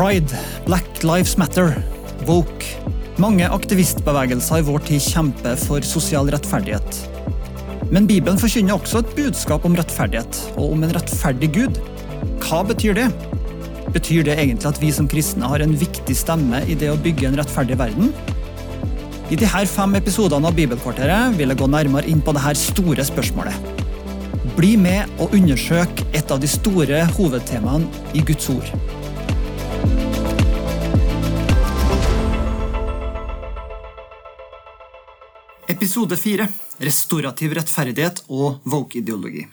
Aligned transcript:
Pride, 0.00 0.32
Black 0.64 1.02
Lives 1.02 1.36
Matter, 1.36 1.74
Woke. 2.24 2.64
Mange 3.20 3.44
aktivistbevegelser 3.52 4.62
i 4.62 4.64
vår 4.64 4.80
tid 4.88 5.02
kjemper 5.04 5.58
for 5.60 5.84
sosial 5.84 6.30
rettferdighet. 6.32 7.00
Men 7.92 8.06
Bibelen 8.08 8.40
forkynner 8.40 8.78
også 8.78 9.02
et 9.02 9.10
budskap 9.18 9.66
om 9.68 9.74
rettferdighet, 9.76 10.38
og 10.54 10.72
om 10.72 10.86
en 10.86 10.94
rettferdig 10.96 11.50
Gud. 11.52 11.80
Hva 12.46 12.62
betyr 12.64 12.96
det? 12.96 13.10
Betyr 13.92 14.24
det 14.24 14.38
egentlig 14.38 14.70
at 14.70 14.80
vi 14.80 14.88
som 14.96 15.10
kristne 15.10 15.50
har 15.52 15.60
en 15.60 15.76
viktig 15.82 16.16
stemme 16.16 16.62
i 16.64 16.78
det 16.80 16.88
å 16.88 16.96
bygge 17.04 17.28
en 17.28 17.36
rettferdig 17.42 17.76
verden? 17.82 18.08
I 19.28 19.36
disse 19.36 19.66
fem 19.74 19.98
episodene 20.00 20.48
av 20.48 20.56
Bibelkvarteret 20.56 21.36
vil 21.36 21.52
jeg 21.52 21.60
gå 21.60 21.68
nærmere 21.68 22.08
inn 22.08 22.24
på 22.24 22.32
dette 22.38 22.56
store 22.62 23.04
spørsmålet. 23.04 23.76
Bli 24.56 24.78
med 24.80 25.20
og 25.20 25.36
undersøk 25.36 26.06
et 26.14 26.32
av 26.32 26.40
de 26.40 26.48
store 26.48 27.04
hovedtemaene 27.18 28.16
i 28.16 28.24
Guds 28.24 28.48
ord. 28.56 28.72
Episode 35.70 36.16
4 36.18 36.48
Restaurativ 36.82 37.52
rettferdighet 37.54 38.24
og 38.26 38.64
woke-ideologi. 38.66 39.44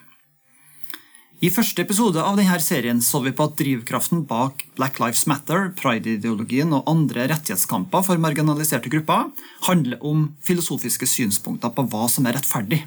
I 1.45 1.49
første 1.53 1.83
episode 1.83 2.23
av 2.23 2.39
denne 2.39 2.57
serien 2.63 3.01
så 3.05 3.19
vi 3.21 3.33
på 3.37 3.45
at 3.45 3.57
drivkraften 3.59 4.23
bak 4.25 4.63
Black 4.79 4.97
Lives 4.97 5.27
Matter, 5.29 5.67
pride-ideologien 5.77 6.71
og 6.73 6.87
andre 6.89 7.27
rettighetskamper 7.29 8.01
for 8.07 8.23
marginaliserte 8.23 8.89
grupper 8.89 9.27
handler 9.67 10.01
om 10.01 10.23
filosofiske 10.47 11.05
synspunkter 11.05 11.75
på 11.75 11.85
hva 11.91 12.07
som 12.09 12.25
er 12.25 12.39
rettferdig. 12.39 12.79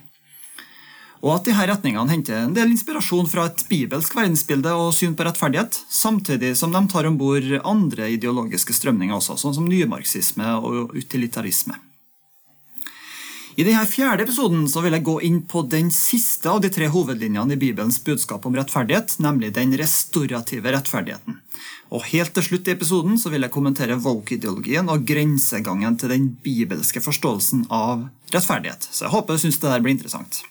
Og 1.21 1.37
at 1.37 1.47
disse 1.47 1.69
retningene 1.71 2.11
henter 2.11 2.41
en 2.41 2.57
del 2.57 2.73
inspirasjon 2.75 3.31
fra 3.31 3.45
et 3.53 3.63
bibelsk 3.71 4.17
verdensbilde 4.17 4.73
og 4.75 4.91
syn 4.97 5.15
på 5.15 5.29
rettferdighet, 5.29 5.79
samtidig 5.87 6.57
som 6.59 6.75
de 6.75 6.83
tar 6.91 7.07
om 7.07 7.21
bord 7.21 7.47
andre 7.61 8.11
ideologiske 8.17 8.75
strømninger 8.75 9.21
også, 9.21 9.39
sånn 9.39 9.55
som 9.61 9.71
nymarxisme 9.71 10.57
og 10.59 10.99
utilitarisme. 10.99 11.79
I 13.59 13.65
denne 13.67 13.83
fjerde 13.89 14.23
episoden 14.23 14.69
vil 14.71 14.95
jeg 14.95 15.05
gå 15.07 15.17
inn 15.27 15.41
på 15.51 15.65
den 15.67 15.89
siste 15.95 16.51
av 16.53 16.61
de 16.63 16.71
tre 16.71 16.87
hovedlinjene 16.93 17.57
i 17.57 17.59
Bibelens 17.59 17.99
budskap 18.07 18.47
om 18.47 18.55
rettferdighet, 18.55 19.17
nemlig 19.19 19.51
den 19.57 19.75
restaurative 19.81 20.71
rettferdigheten. 20.77 21.41
Og 21.91 22.07
Helt 22.13 22.33
til 22.37 22.47
slutt 22.47 22.71
i 22.71 22.77
episoden 22.77 23.19
vil 23.19 23.43
jeg 23.43 23.55
kommentere 23.55 23.99
woke-ideologien 23.99 24.89
og 24.93 25.03
grensegangen 25.09 25.99
til 25.99 26.15
den 26.15 26.31
bibelske 26.45 27.03
forståelsen 27.03 27.67
av 27.75 28.07
rettferdighet. 28.31 28.87
Så 28.93 29.09
jeg 29.09 29.15
håper 29.17 29.35
du 29.35 29.43
syns 29.43 29.59
det 29.59 29.73
der 29.73 29.83
blir 29.83 29.99
interessant. 29.99 30.45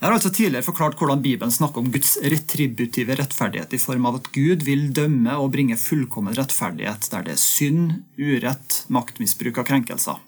Jeg 0.00 0.08
har 0.08 0.16
altså 0.16 0.30
tidligere 0.32 0.64
forklart 0.64 0.96
hvordan 0.96 1.20
Bibelen 1.20 1.52
snakker 1.52 1.82
om 1.82 1.90
Guds 1.92 2.14
retributive 2.24 3.16
rettferdighet 3.18 3.74
i 3.76 3.80
form 3.80 4.08
av 4.08 4.20
at 4.20 4.30
Gud 4.32 4.64
vil 4.64 4.88
dømme 4.96 5.36
og 5.36 5.52
bringe 5.56 5.76
fullkommen 5.80 6.36
rettferdighet 6.36 7.08
der 7.12 7.26
det 7.26 7.36
er 7.36 7.40
synd, 7.40 8.02
urett, 8.16 8.84
maktmisbruk 8.88 9.60
og 9.60 9.68
krenkelser. 9.68 10.20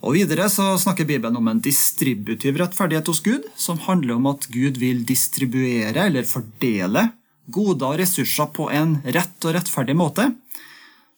Og 0.00 0.16
Videre 0.16 0.46
så 0.48 0.72
snakker 0.80 1.04
Bibelen 1.04 1.36
om 1.36 1.48
en 1.50 1.60
distributiv 1.60 2.56
rettferdighet 2.60 3.08
hos 3.10 3.20
Gud, 3.24 3.48
som 3.56 3.80
handler 3.84 4.16
om 4.16 4.28
at 4.30 4.46
Gud 4.52 4.80
vil 4.80 5.02
distribuere 5.04 6.06
eller 6.08 6.28
fordele 6.28 7.10
goder 7.50 7.92
og 7.92 7.98
ressurser 8.00 8.48
på 8.54 8.68
en 8.72 8.96
rett 9.04 9.44
og 9.44 9.56
rettferdig 9.56 9.96
måte, 9.98 10.30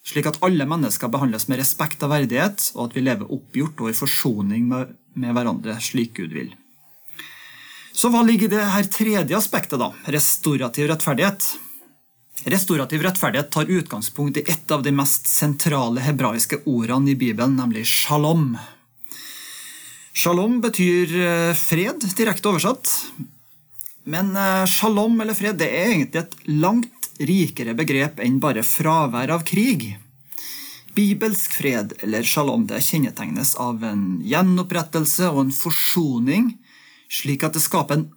slik 0.06 0.26
at 0.26 0.40
alle 0.42 0.66
mennesker 0.66 1.10
behandles 1.12 1.46
med 1.50 1.60
respekt 1.60 2.02
og 2.02 2.10
verdighet, 2.14 2.72
og 2.74 2.88
at 2.88 2.96
vi 2.96 3.04
lever 3.04 3.30
oppgjort 3.36 3.84
og 3.84 3.92
i 3.92 3.96
forsoning 3.96 4.66
med, 4.70 4.96
med 5.14 5.36
hverandre, 5.36 5.76
slik 5.84 6.16
Gud 6.18 6.34
vil. 6.34 6.50
Så 7.92 8.08
hva 8.10 8.22
ligger 8.24 8.48
i 8.48 8.54
det 8.56 8.64
her 8.72 8.88
tredje 8.88 9.36
aspektet, 9.36 9.78
da? 9.78 9.92
Restaurativ 10.10 10.88
rettferdighet. 10.90 11.52
Restaurativ 12.44 13.02
rettferdighet 13.02 13.50
tar 13.50 13.70
utgangspunkt 13.70 14.36
i 14.36 14.44
et 14.50 14.70
av 14.70 14.82
de 14.82 14.90
mest 14.94 15.28
sentrale 15.30 16.02
hebraiske 16.02 16.62
ordene 16.66 17.12
i 17.12 17.18
Bibelen, 17.18 17.54
nemlig 17.56 17.84
shalom. 17.86 18.56
Shalom 20.12 20.58
betyr 20.60 21.14
eh, 21.22 21.52
fred, 21.54 22.02
direkte 22.18 22.50
oversatt. 22.50 22.90
Men 24.04 24.34
eh, 24.36 24.64
shalom 24.66 25.20
eller 25.22 25.38
fred 25.38 25.60
det 25.62 25.70
er 25.70 25.92
egentlig 25.92 26.24
et 26.24 26.34
langt 26.50 27.10
rikere 27.22 27.76
begrep 27.78 28.18
enn 28.24 28.40
bare 28.42 28.66
fravær 28.66 29.30
av 29.36 29.46
krig. 29.46 29.92
Bibelsk 30.92 31.54
fred, 31.62 31.94
eller 32.02 32.26
shalom, 32.26 32.66
det 32.68 32.82
kjennetegnes 32.84 33.54
av 33.62 33.84
en 33.86 34.18
gjenopprettelse 34.26 35.30
og 35.30 35.46
en 35.46 35.54
forsoning, 35.54 36.50
slik 37.08 37.46
at 37.46 37.54
det 37.56 37.62
skaper 37.64 38.00
en 38.00 38.10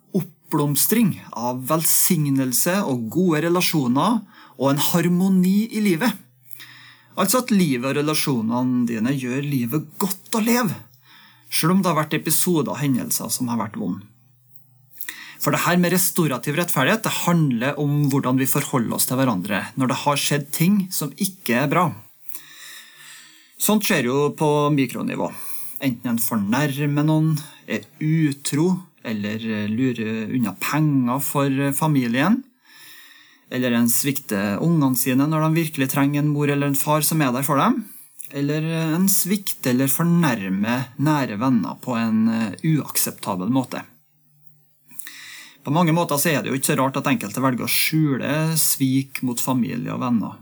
oppblomstring 0.45 1.23
av 1.33 1.66
velsignelse 1.67 2.78
og 2.85 3.09
gode 3.09 3.41
relasjoner 3.47 4.22
og 4.56 4.69
en 4.69 4.81
harmoni 4.91 5.67
i 5.73 5.81
livet. 5.81 6.11
Altså 7.17 7.41
at 7.41 7.51
livet 7.51 7.89
og 7.89 7.97
relasjonene 7.97 8.85
dine 8.88 9.13
gjør 9.16 9.41
livet 9.41 9.88
godt 9.97 10.35
å 10.35 10.44
leve, 10.44 10.75
selv 11.50 11.75
om 11.75 11.81
det 11.81 11.89
har 11.89 11.97
vært 11.97 12.17
episoder 12.17 12.73
og 12.73 12.81
hendelser 12.81 13.31
som 13.31 13.50
har 13.50 13.59
vært 13.59 13.79
vonde. 13.79 14.06
For 15.39 15.53
det 15.53 15.66
her 15.66 15.78
med 15.78 15.94
restaurativ 15.94 16.56
rettferdighet 16.57 17.03
det 17.06 17.17
handler 17.25 17.79
om 17.81 18.07
hvordan 18.09 18.39
vi 18.39 18.47
forholder 18.50 18.95
oss 18.97 19.06
til 19.06 19.19
hverandre 19.19 19.59
når 19.77 19.91
det 19.91 19.97
har 20.01 20.22
skjedd 20.22 20.47
ting 20.56 20.79
som 20.94 21.12
ikke 21.22 21.59
er 21.59 21.69
bra. 21.69 21.89
Sånt 23.62 23.85
skjer 23.85 24.09
jo 24.09 24.29
på 24.38 24.50
mikronivå. 24.73 25.29
Enten 25.85 26.16
en 26.16 26.22
fornærmer 26.22 27.06
noen, 27.06 27.35
er 27.68 27.86
utro 28.00 28.72
eller 29.06 29.68
lurer 29.70 30.34
unna 30.34 30.56
penger 30.59 31.20
for 31.24 31.59
eh, 31.59 31.74
familien. 31.74 32.42
Eller 33.52 33.72
en 33.78 33.90
svikter 33.90 34.58
ungene 34.64 34.98
sine 34.98 35.28
når 35.30 35.46
de 35.46 35.62
virkelig 35.62 35.92
trenger 35.94 36.24
en 36.24 36.31
mor 36.34 36.50
eller 36.50 36.72
en 36.72 36.80
far 36.80 37.06
som 37.06 37.22
er 37.22 37.34
der 37.36 37.46
for 37.46 37.62
dem. 37.62 37.84
Eller 38.34 38.66
eh, 38.66 38.94
en 38.98 39.09
svikter 39.12 39.75
eller 39.75 39.92
fornærmer 39.92 40.90
nære 40.98 41.38
venner 41.42 41.78
på 41.81 41.98
en 42.00 42.25
uakseptabel 42.64 43.54
måte. 43.54 43.84
På 45.66 45.74
mange 45.74 45.94
måter 45.98 46.22
er 46.30 46.44
det 46.44 46.52
jo 46.52 46.58
ikke 46.59 46.74
så 46.74 46.78
rart 46.78 46.98
at 47.00 47.08
enkelte 47.09 47.42
velger 47.42 47.66
å 47.66 47.72
skjule 47.72 48.34
svik 48.62 49.24
mot 49.25 49.40
familie 49.42 49.94
og 49.94 50.04
venner. 50.04 50.38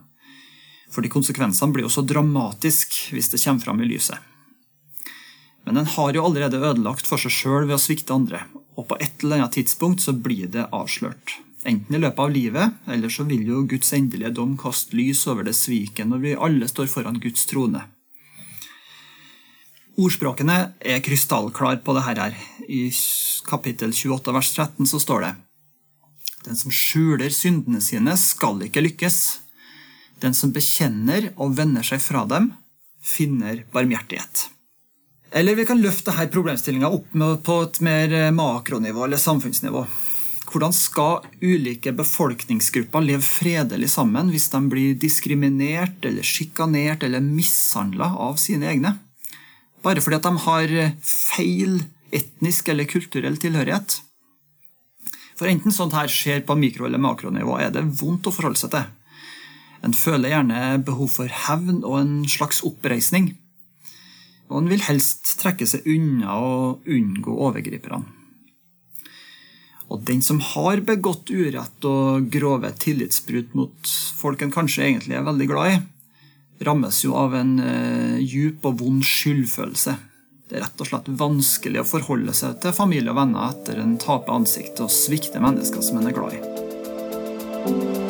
Fordi 0.92 1.10
konsekvensene 1.10 1.72
blir 1.74 1.88
jo 1.88 1.92
så 1.92 2.04
dramatiske 2.06 3.16
hvis 3.16 3.32
det 3.32 3.40
kommer 3.42 3.64
fram 3.64 3.80
i 3.82 3.88
lyset. 3.88 4.20
Men 5.64 5.80
den 5.80 5.90
har 5.96 6.14
jo 6.14 6.26
allerede 6.28 6.60
ødelagt 6.60 7.08
for 7.08 7.22
seg 7.22 7.32
sjøl 7.32 7.66
ved 7.68 7.78
å 7.78 7.82
svikte 7.82 8.16
andre, 8.16 8.44
og 8.76 8.90
på 8.90 9.00
et 9.00 9.24
eller 9.24 9.40
annet 9.40 9.58
tidspunkt 9.60 10.04
så 10.04 10.16
blir 10.16 10.52
det 10.52 10.68
avslørt. 10.76 11.38
Enten 11.64 11.96
i 11.96 12.00
løpet 12.00 12.20
av 12.20 12.32
livet, 12.32 12.80
eller 12.92 13.12
så 13.12 13.24
vil 13.28 13.46
jo 13.48 13.64
Guds 13.72 13.94
endelige 13.96 14.34
dom 14.36 14.58
kaste 14.60 14.98
lys 15.00 15.24
over 15.32 15.48
det 15.48 15.56
sviket 15.56 16.10
når 16.10 16.24
vi 16.26 16.40
alle 16.48 16.68
står 16.68 16.90
foran 16.92 17.22
Guds 17.24 17.46
trone. 17.48 17.86
Ordspråkene 19.94 20.74
er 20.82 21.04
krystallklar 21.06 21.80
på 21.86 21.94
dette. 21.96 22.10
her. 22.10 22.36
I 22.68 22.92
kapittel 23.46 23.94
28 23.94 24.34
vers 24.34 24.50
13 24.56 24.88
så 24.88 25.00
står 25.00 25.22
det 25.22 25.36
Den 26.46 26.56
som 26.56 26.72
skjuler 26.72 27.30
syndene 27.30 27.80
sine, 27.82 28.18
skal 28.18 28.60
ikke 28.66 28.84
lykkes. 28.84 29.40
Den 30.20 30.34
som 30.34 30.52
bekjenner 30.52 31.32
og 31.38 31.56
vender 31.56 31.84
seg 31.84 32.02
fra 32.02 32.26
dem, 32.26 32.54
finner 33.00 33.64
barmhjertighet. 33.72 34.50
Eller 35.34 35.56
vi 35.56 35.66
kan 35.66 35.82
løfte 35.82 36.14
her 36.14 36.30
problemstillinga 36.30 36.90
opp 36.94 37.14
på 37.46 37.56
et 37.66 37.80
mer 37.82 38.12
eh, 38.14 38.32
makronivå 38.36 39.08
eller 39.08 39.18
samfunnsnivå. 39.18 39.82
Hvordan 40.54 40.76
skal 40.78 41.24
ulike 41.42 41.96
befolkningsgrupper 41.98 43.02
leve 43.02 43.26
fredelig 43.26 43.90
sammen 43.96 44.30
hvis 44.30 44.52
de 44.54 44.62
blir 44.70 45.00
diskriminert 45.02 46.06
eller 46.06 46.22
sjikanert 46.22 47.02
eller 47.08 47.26
mishandla 47.26 48.12
av 48.22 48.38
sine 48.38 48.70
egne? 48.70 48.94
Bare 49.82 50.04
fordi 50.06 50.22
de 50.22 50.34
har 50.46 50.74
feil 51.02 51.80
etnisk 52.14 52.70
eller 52.70 52.86
kulturell 52.86 53.40
tilhørighet? 53.42 53.98
For 55.34 55.50
enten 55.50 55.74
sånt 55.74 55.98
her 55.98 56.12
skjer 56.14 56.46
på 56.46 56.54
mikro- 56.62 56.86
eller 56.86 57.02
makronivå, 57.02 57.58
er 57.58 57.74
det 57.74 57.88
vondt 57.98 58.30
å 58.30 58.36
forholde 58.36 58.62
seg 58.62 58.76
til. 58.76 58.86
En 59.84 59.98
føler 59.98 60.30
gjerne 60.30 60.84
behov 60.86 61.10
for 61.18 61.40
hevn 61.48 61.82
og 61.82 61.98
en 62.04 62.20
slags 62.30 62.62
oppreisning 62.64 63.34
og 64.50 64.60
han 64.60 64.70
vil 64.72 64.84
helst 64.86 65.36
trekke 65.42 65.68
seg 65.70 65.88
unna 65.90 66.36
og 66.42 66.90
unngå 66.90 67.38
overgriperne. 67.48 68.20
Og 69.94 70.02
den 70.08 70.24
som 70.26 70.40
har 70.42 70.82
begått 70.86 71.30
urett 71.30 71.86
og 71.86 72.30
grove 72.34 72.72
tillitsbrudd 72.82 73.52
mot 73.58 73.92
folk 74.18 74.42
en 74.42 74.54
kanskje 74.54 74.88
egentlig 74.88 75.20
er 75.20 75.28
veldig 75.28 75.50
glad 75.52 75.74
i, 75.74 75.82
rammes 76.64 77.04
jo 77.04 77.14
av 77.20 77.36
en 77.38 77.58
uh, 77.60 78.18
djup 78.22 78.66
og 78.70 78.80
vond 78.82 79.04
skyldfølelse. 79.06 79.96
Det 80.50 80.58
er 80.58 80.66
rett 80.66 80.82
og 80.82 80.90
slett 80.90 81.12
vanskelig 81.20 81.82
å 81.82 81.88
forholde 81.88 82.34
seg 82.38 82.60
til 82.64 82.76
familie 82.76 83.12
og 83.14 83.20
venner 83.20 83.52
etter 83.52 83.82
en 83.84 83.98
taper 84.02 84.38
ansikt 84.38 84.82
og 84.84 84.94
svikter 84.94 85.44
mennesker 85.44 85.84
som 85.86 86.00
en 86.00 86.10
er 86.10 86.18
glad 86.18 86.40
i. 86.40 88.03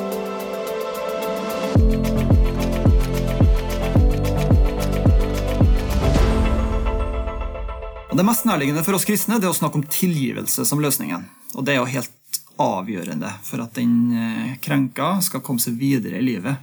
Det 8.13 8.23
mest 8.23 8.45
nærliggende 8.45 8.83
for 8.85 8.93
oss 8.93 9.07
kristne 9.09 9.39
det 9.41 9.47
er 9.47 9.51
å 9.55 9.57
snakke 9.57 9.79
om 9.79 9.87
tilgivelse 9.89 10.67
som 10.69 10.81
løsningen. 10.83 11.23
Og 11.57 11.65
Det 11.65 11.73
er 11.73 11.79
jo 11.79 11.89
helt 11.89 12.41
avgjørende 12.61 13.29
for 13.41 13.63
at 13.63 13.73
den 13.73 13.93
eh, 14.13 14.51
krenka 14.61 15.15
skal 15.25 15.41
komme 15.41 15.63
seg 15.63 15.79
videre 15.79 16.19
i 16.19 16.25
livet. 16.25 16.59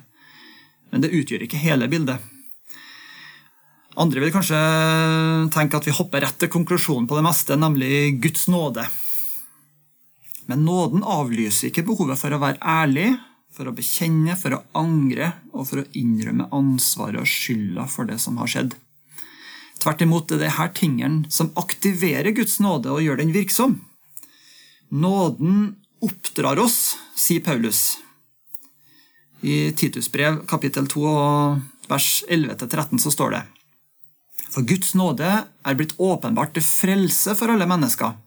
Men 0.93 1.03
det 1.03 1.11
utgjør 1.11 1.43
ikke 1.43 1.59
hele 1.59 1.89
bildet. 1.91 2.23
Andre 3.99 4.23
vil 4.23 4.31
kanskje 4.31 4.61
tenke 5.51 5.81
at 5.81 5.89
vi 5.89 5.95
hopper 5.97 6.23
rett 6.23 6.39
til 6.39 6.53
konklusjonen 6.55 7.09
på 7.11 7.19
det 7.19 7.25
meste, 7.27 7.59
nemlig 7.59 8.21
Guds 8.23 8.47
nåde. 8.47 8.85
Men 10.47 10.63
nåden 10.69 11.03
avlyser 11.03 11.73
ikke 11.73 11.89
behovet 11.89 12.21
for 12.21 12.31
å 12.31 12.39
være 12.43 12.63
ærlig, 12.63 13.09
for 13.51 13.67
å 13.67 13.75
bekjenne, 13.75 14.39
for 14.39 14.55
å 14.55 14.63
angre 14.79 15.33
og 15.51 15.67
for 15.67 15.83
å 15.83 15.89
innrømme 15.99 16.47
ansvaret 16.55 17.19
og 17.19 17.27
skylda 17.27 17.89
for 17.91 18.07
det 18.07 18.21
som 18.23 18.39
har 18.39 18.55
skjedd. 18.55 18.79
Tvert 19.81 20.03
imot 20.05 20.33
er 20.35 20.43
det 20.43 20.57
her 20.59 20.73
tingene 20.77 21.31
som 21.33 21.53
aktiverer 21.61 22.35
Guds 22.37 22.59
nåde 22.61 22.93
og 22.93 23.01
gjør 23.05 23.23
den 23.23 23.33
virksom. 23.33 23.79
Nåden 24.91 25.77
oppdrar 26.05 26.61
oss, 26.61 26.99
sier 27.17 27.41
Paulus. 27.45 28.01
I 29.41 29.73
Titus 29.73 30.11
brev 30.13 30.43
kapittel 30.49 30.89
2 30.91 31.05
vers 31.89 32.09
11-13 32.29 33.01
så 33.01 33.13
står 33.15 33.37
det 33.37 33.45
For 34.51 34.67
Guds 34.69 34.93
nåde 34.99 35.31
er 35.49 35.79
blitt 35.79 35.97
åpenbart 35.97 36.53
til 36.57 36.67
frelse 36.67 37.37
for 37.39 37.53
alle 37.53 37.69
mennesker. 37.71 38.19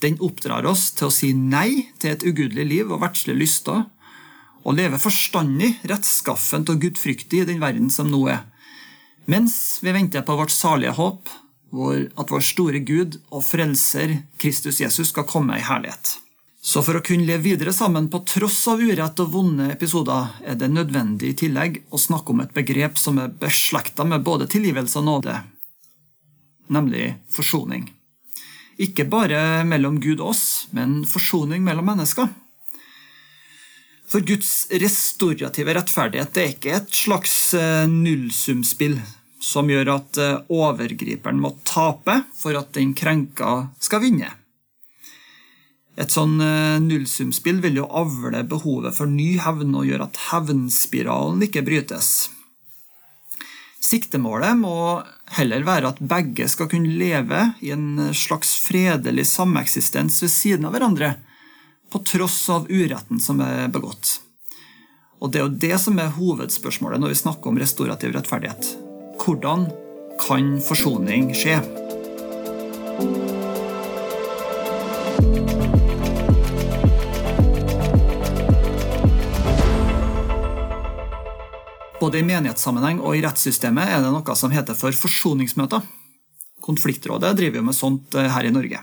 Den 0.00 0.16
oppdrar 0.24 0.64
oss 0.68 0.90
til 0.96 1.08
å 1.08 1.12
si 1.12 1.32
nei 1.36 1.92
til 2.00 2.14
et 2.14 2.24
ugudelig 2.24 2.66
liv 2.68 2.90
og 2.92 3.02
verdslige 3.04 3.40
lyster, 3.40 3.84
og 4.66 4.74
leve 4.76 4.98
forstandig, 4.98 5.76
rettskaffent 5.86 6.72
og 6.72 6.80
gudfryktig 6.82 7.44
i 7.44 7.48
den 7.48 7.60
verden 7.62 7.92
som 7.92 8.08
nå 8.10 8.24
er, 8.32 8.42
mens 9.26 9.78
vi 9.82 9.92
venter 9.92 10.22
på 10.22 10.36
vårt 10.38 10.54
salige 10.54 10.94
håp, 10.96 11.28
at 12.16 12.30
vår 12.30 12.44
store 12.44 12.80
Gud 12.86 13.18
og 13.34 13.42
frelser 13.44 14.22
Kristus 14.40 14.80
Jesus 14.80 15.10
skal 15.10 15.26
komme 15.28 15.58
i 15.58 15.64
herlighet. 15.66 16.16
Så 16.66 16.82
for 16.82 16.98
å 16.98 17.02
kunne 17.04 17.26
leve 17.28 17.44
videre 17.44 17.70
sammen 17.74 18.08
på 18.10 18.24
tross 18.26 18.64
av 18.72 18.80
urett 18.82 19.20
og 19.22 19.34
vonde 19.34 19.68
episoder, 19.70 20.32
er 20.42 20.56
det 20.58 20.70
nødvendig 20.72 21.30
i 21.30 21.36
tillegg 21.44 21.82
å 21.94 22.00
snakke 22.00 22.32
om 22.32 22.40
et 22.42 22.54
begrep 22.56 22.98
som 22.98 23.20
er 23.22 23.34
beslekta 23.42 24.06
med 24.08 24.24
både 24.26 24.48
tilgivelse 24.50 24.98
og 24.98 25.06
nåde, 25.06 25.36
nemlig 26.74 27.12
forsoning. 27.30 27.86
Ikke 28.82 29.06
bare 29.08 29.62
mellom 29.68 30.00
Gud 30.02 30.18
og 30.18 30.34
oss, 30.34 30.66
men 30.74 31.04
forsoning 31.08 31.62
mellom 31.64 31.86
mennesker. 31.92 32.32
For 34.10 34.26
Guds 34.26 34.66
restaurative 34.70 35.74
rettferdighet 35.78 36.42
er 36.42 36.50
ikke 36.52 36.74
et 36.80 36.92
slags 36.94 37.36
eh, 37.58 37.86
nullsumspill 37.90 38.98
som 39.46 39.70
gjør 39.70 39.92
at 39.94 40.18
eh, 40.18 40.40
overgriperen 40.50 41.38
må 41.42 41.54
tape 41.68 42.18
for 42.34 42.58
at 42.58 42.72
den 42.74 42.94
krenka 42.98 43.68
skal 43.82 44.02
vinne. 44.02 44.32
Et 45.96 46.12
sånn 46.12 46.40
eh, 46.42 46.78
nullsumspill 46.82 47.62
vil 47.64 47.80
jo 47.80 47.90
avle 48.02 48.42
behovet 48.48 48.96
for 48.96 49.08
ny 49.08 49.36
hevn 49.40 49.76
og 49.78 49.86
gjøre 49.88 50.08
at 50.10 50.22
hevnspiralen 50.30 51.46
ikke 51.46 51.64
brytes. 51.66 52.10
Siktemålet 53.86 54.58
må 54.58 54.74
heller 55.38 55.62
være 55.66 55.92
at 55.92 56.02
begge 56.02 56.48
skal 56.50 56.68
kunne 56.72 56.96
leve 56.98 57.52
i 57.62 57.70
en 57.70 58.10
slags 58.16 58.56
fredelig 58.64 59.28
sameksistens 59.30 60.18
ved 60.24 60.32
siden 60.32 60.66
av 60.66 60.74
hverandre, 60.74 61.12
på 61.86 62.00
tross 62.02 62.40
av 62.50 62.66
uretten 62.66 63.22
som 63.22 63.38
er 63.44 63.68
begått. 63.70 64.16
Og 65.22 65.30
Det 65.30 65.38
er 65.38 65.46
jo 65.46 65.60
det 65.68 65.78
som 65.80 66.02
er 66.02 66.16
hovedspørsmålet 66.18 67.00
når 67.00 67.14
vi 67.14 67.22
snakker 67.22 67.52
om 67.52 67.62
restaurativ 67.62 68.12
rettferdighet. 68.18 68.85
Hvordan 69.20 69.66
kan 70.20 70.56
forsoning 70.62 71.32
skje? 71.34 71.58
Både 82.00 82.20
i 82.20 82.26
menighetssammenheng 82.26 83.00
og 83.00 83.16
i 83.16 83.22
rettssystemet 83.24 83.88
er 83.90 84.04
det 84.04 84.12
noe 84.14 84.36
som 84.38 84.52
heter 84.54 84.76
for 84.78 84.94
forsoningsmøter. 84.94 85.80
Konfliktrådet 86.62 87.32
driver 87.38 87.62
jo 87.62 87.66
med 87.66 87.76
sånt 87.78 88.14
eh, 88.14 88.28
her 88.30 88.46
i 88.46 88.52
Norge. 88.54 88.82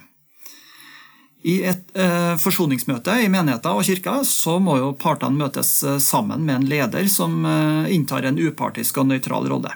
I 1.44 1.56
et 1.68 1.96
eh, 2.00 2.34
forsoningsmøte 2.40 3.18
i 3.20 3.30
menigheter 3.32 3.76
og 3.76 3.84
kirker 3.88 4.24
så 4.28 4.58
må 4.64 4.78
jo 4.80 4.94
partene 5.00 5.40
møtes 5.40 5.76
eh, 5.84 6.00
sammen 6.04 6.46
med 6.48 6.62
en 6.62 6.70
leder 6.72 7.08
som 7.12 7.44
inntar 7.92 8.28
en 8.28 8.40
upartisk 8.40 9.04
og 9.04 9.12
nøytral 9.12 9.52
rolle. 9.52 9.76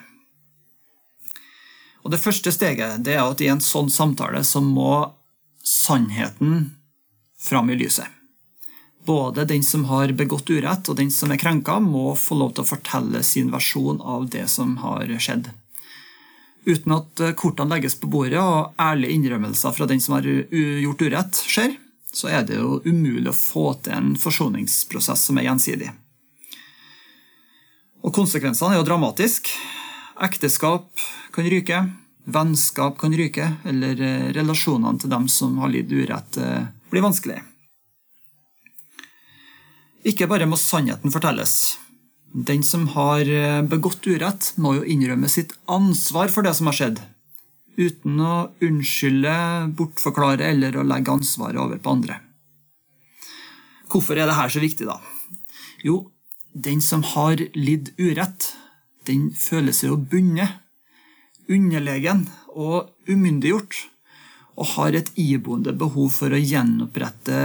Og 2.07 2.11
Det 2.11 2.21
første 2.23 2.53
steget 2.55 3.01
det 3.03 3.17
er 3.17 3.25
at 3.27 3.41
i 3.43 3.49
en 3.51 3.59
sånn 3.59 3.89
samtale 3.91 4.39
så 4.47 4.61
må 4.63 5.11
sannheten 5.59 6.69
fram 7.35 7.67
i 7.67 7.75
lyset. 7.75 8.07
Både 9.03 9.43
den 9.47 9.63
som 9.63 9.83
har 9.89 10.13
begått 10.15 10.47
urett 10.47 10.87
og 10.87 10.95
den 10.95 11.11
som 11.11 11.33
er 11.35 11.39
krenka, 11.39 11.81
må 11.83 12.13
få 12.15 12.37
lov 12.39 12.53
til 12.55 12.63
å 12.63 12.69
fortelle 12.69 13.19
sin 13.27 13.51
versjon 13.51 13.99
av 13.99 14.29
det 14.31 14.45
som 14.51 14.77
har 14.79 15.11
skjedd. 15.19 15.49
Uten 16.63 16.95
at 16.95 17.23
kortene 17.39 17.75
legges 17.75 17.97
på 17.99 18.07
bordet 18.11 18.39
og 18.39 18.79
ærlige 18.79 19.15
innrømmelser 19.15 19.75
fra 19.75 19.87
den 19.91 19.99
som 20.03 20.15
har 20.15 20.27
gjort 20.27 21.03
urett, 21.03 21.41
skjer, 21.43 21.75
så 22.07 22.31
er 22.31 22.47
det 22.47 22.61
jo 22.61 22.79
umulig 22.87 23.33
å 23.33 23.35
få 23.35 23.65
til 23.83 23.97
en 23.97 24.13
forsoningsprosess 24.19 25.27
som 25.27 25.39
er 25.39 25.49
gjensidig. 25.49 25.91
Og 28.07 28.15
Konsekvensene 28.15 28.77
er 28.77 28.79
jo 28.79 28.87
dramatiske. 28.87 29.51
Ekteskap 30.17 30.87
kan 31.31 31.45
ryke, 31.45 31.83
vennskap 32.25 32.97
kan 32.97 33.13
ryke, 33.13 33.51
eller 33.69 33.99
relasjonene 34.33 34.97
til 35.01 35.11
dem 35.13 35.27
som 35.29 35.59
har 35.61 35.69
lidd 35.69 35.93
urett, 35.93 36.37
eh, 36.41 36.65
blir 36.89 37.05
vanskelig. 37.05 37.37
Ikke 40.07 40.27
bare 40.27 40.47
må 40.49 40.57
sannheten 40.57 41.13
fortelles. 41.13 41.77
Den 42.33 42.63
som 42.63 42.87
har 42.95 43.21
eh, 43.29 43.61
begått 43.61 44.07
urett, 44.07 44.53
må 44.57 44.77
jo 44.79 44.83
innrømme 44.89 45.29
sitt 45.29 45.53
ansvar 45.67 46.33
for 46.33 46.41
det 46.41 46.55
som 46.57 46.71
har 46.71 46.79
skjedd, 46.79 47.01
uten 47.77 48.19
å 48.19 48.49
unnskylde, 48.63 49.37
bortforklare 49.77 50.49
eller 50.49 50.77
å 50.77 50.87
legge 50.87 51.13
ansvaret 51.13 51.61
over 51.61 51.77
på 51.77 51.93
andre. 51.93 52.21
Hvorfor 53.87 54.17
er 54.17 54.25
dette 54.25 54.49
så 54.49 54.63
viktig, 54.63 54.87
da? 54.89 54.97
Jo, 55.85 56.07
den 56.57 56.81
som 56.81 57.05
har 57.13 57.37
lidd 57.53 57.93
urett, 58.01 58.55
den 59.07 59.29
føler 59.35 59.75
seg 59.75 59.93
jo 59.93 59.99
bundet, 60.11 60.63
underlegen 61.47 62.25
og 62.51 62.91
umyndiggjort 63.07 63.85
og 64.57 64.71
har 64.73 64.95
et 64.97 65.11
iboende 65.21 65.73
behov 65.77 66.09
for 66.15 66.33
å 66.33 66.39
gjenopprette 66.41 67.37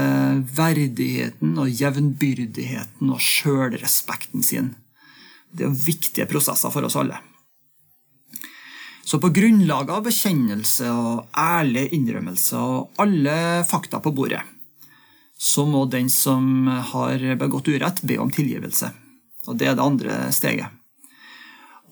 verdigheten 0.57 1.59
og 1.61 1.69
jevnbyrdigheten 1.69 3.13
og 3.13 3.21
sjølrespekten 3.21 4.45
sin. 4.47 4.73
Det 5.53 5.69
er 5.69 5.77
viktige 5.77 6.27
prosesser 6.31 6.73
for 6.73 6.89
oss 6.89 6.97
alle. 6.97 7.21
Så 9.05 9.19
på 9.21 9.33
grunnlag 9.35 9.91
av 9.93 10.07
bekjennelse 10.07 10.89
og 10.89 11.37
ærlig 11.37 11.91
innrømmelse 11.93 12.57
og 12.57 13.03
alle 13.03 13.37
fakta 13.69 14.01
på 14.01 14.15
bordet, 14.17 14.41
så 15.37 15.67
må 15.69 15.85
den 15.91 16.09
som 16.09 16.71
har 16.95 17.21
begått 17.37 17.69
urett, 17.69 18.01
be 18.07 18.17
om 18.23 18.31
tilgivelse. 18.33 18.93
Og 19.51 19.59
Det 19.59 19.69
er 19.69 19.75
det 19.75 19.85
andre 19.85 20.19
steget. 20.33 20.82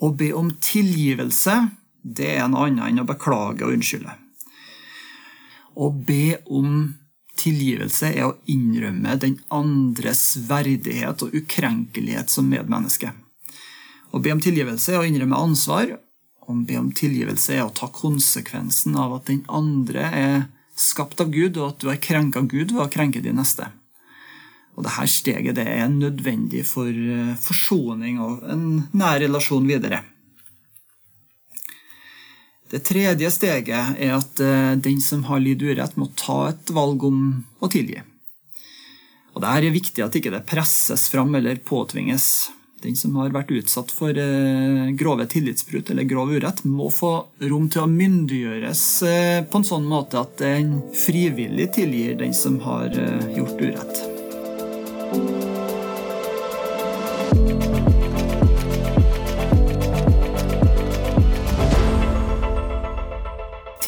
Å 0.01 0.11
be 0.17 0.33
om 0.37 0.49
tilgivelse 0.65 1.57
det 2.01 2.31
er 2.39 2.49
noe 2.49 2.71
annet 2.71 2.89
enn 2.89 3.03
å 3.03 3.09
beklage 3.09 3.67
og 3.67 3.75
unnskylde. 3.77 4.15
Å 5.77 5.91
be 5.93 6.41
om 6.49 6.95
tilgivelse 7.41 8.11
er 8.11 8.27
å 8.27 8.37
innrømme 8.51 9.17
den 9.21 9.39
andres 9.53 10.35
verdighet 10.49 11.25
og 11.25 11.35
ukrenkelighet 11.37 12.33
som 12.33 12.49
medmenneske. 12.51 13.13
Å 14.11 14.19
be 14.19 14.33
om 14.35 14.41
tilgivelse 14.43 14.95
er 14.95 15.03
å 15.03 15.09
innrømme 15.09 15.39
ansvar. 15.39 15.95
Å 16.49 16.57
be 16.67 16.79
om 16.81 16.91
tilgivelse 16.97 17.55
er 17.57 17.67
å 17.67 17.75
ta 17.75 17.89
konsekvensen 17.95 18.97
av 18.99 19.15
at 19.21 19.29
den 19.31 19.45
andre 19.49 20.09
er 20.11 20.41
skapt 20.81 21.21
av 21.23 21.31
Gud, 21.31 21.59
og 21.61 21.75
at 21.75 21.83
du 21.83 21.91
har 21.91 22.01
krenka 22.03 22.43
Gud 22.43 22.73
ved 22.73 22.83
å 22.87 22.91
krenke 22.93 23.23
de 23.23 23.35
neste. 23.37 23.69
Og 24.81 24.87
Dette 24.87 25.07
steget 25.13 25.59
det 25.59 25.67
er 25.69 25.91
nødvendig 25.93 26.63
for 26.65 26.89
eh, 26.89 27.35
forsoning 27.37 28.17
og 28.25 28.47
en 28.49 28.63
nær 28.97 29.19
relasjon 29.21 29.67
videre. 29.69 30.01
Det 32.71 32.81
tredje 32.87 33.29
steget 33.35 33.99
er 34.01 34.15
at 34.17 34.41
eh, 34.41 34.79
den 34.81 35.03
som 35.05 35.27
har 35.29 35.43
lidd 35.45 35.61
urett, 35.61 35.99
må 36.01 36.09
ta 36.17 36.47
et 36.49 36.73
valg 36.73 37.05
om 37.05 37.19
å 37.61 37.69
tilgi. 37.69 38.01
Og 39.35 39.45
Det 39.45 39.51
er 39.51 39.75
viktig 39.75 40.05
at 40.07 40.17
ikke 40.17 40.33
det 40.33 40.47
presses 40.49 41.05
fram 41.13 41.37
eller 41.37 41.61
påtvinges. 41.61 42.49
Den 42.81 42.97
som 42.97 43.19
har 43.21 43.35
vært 43.35 43.53
utsatt 43.53 43.93
for 43.93 44.17
eh, 44.17 44.89
grove 44.97 45.27
tillitsbrudd 45.29 45.93
eller 45.93 46.09
grov 46.09 46.33
urett, 46.33 46.65
må 46.65 46.89
få 46.89 47.13
rom 47.53 47.69
til 47.69 47.85
å 47.85 47.91
myndiggjøres 47.99 48.87
på 49.45 49.61
en 49.61 49.69
sånn 49.75 49.85
måte 49.93 50.25
at 50.25 50.41
den 50.41 50.79
frivillig 50.97 51.69
tilgir 51.77 52.17
den 52.25 52.33
som 52.33 52.57
har 52.65 52.97
gjort 53.37 53.61
urett. 53.61 54.10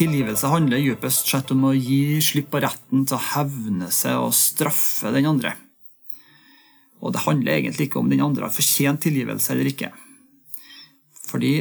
Tilgivelse 0.03 0.49
handler 0.51 0.81
dypest 0.83 1.29
sett 1.31 1.51
om 1.53 1.61
å 1.69 1.75
gi 1.77 2.19
slipp 2.19 2.49
på 2.51 2.59
retten 2.59 3.05
til 3.07 3.15
å 3.15 3.25
hevne 3.37 3.87
seg 3.93 4.19
og 4.19 4.33
straffe 4.35 5.13
den 5.15 5.29
andre. 5.29 5.53
Og 6.99 7.13
det 7.15 7.21
handler 7.23 7.53
egentlig 7.53 7.87
ikke 7.87 8.01
om 8.01 8.09
den 8.11 8.23
andre 8.25 8.49
har 8.49 8.55
fortjent 8.55 8.99
tilgivelse 9.05 9.53
eller 9.53 9.69
ikke. 9.71 9.93
Fordi 11.29 11.53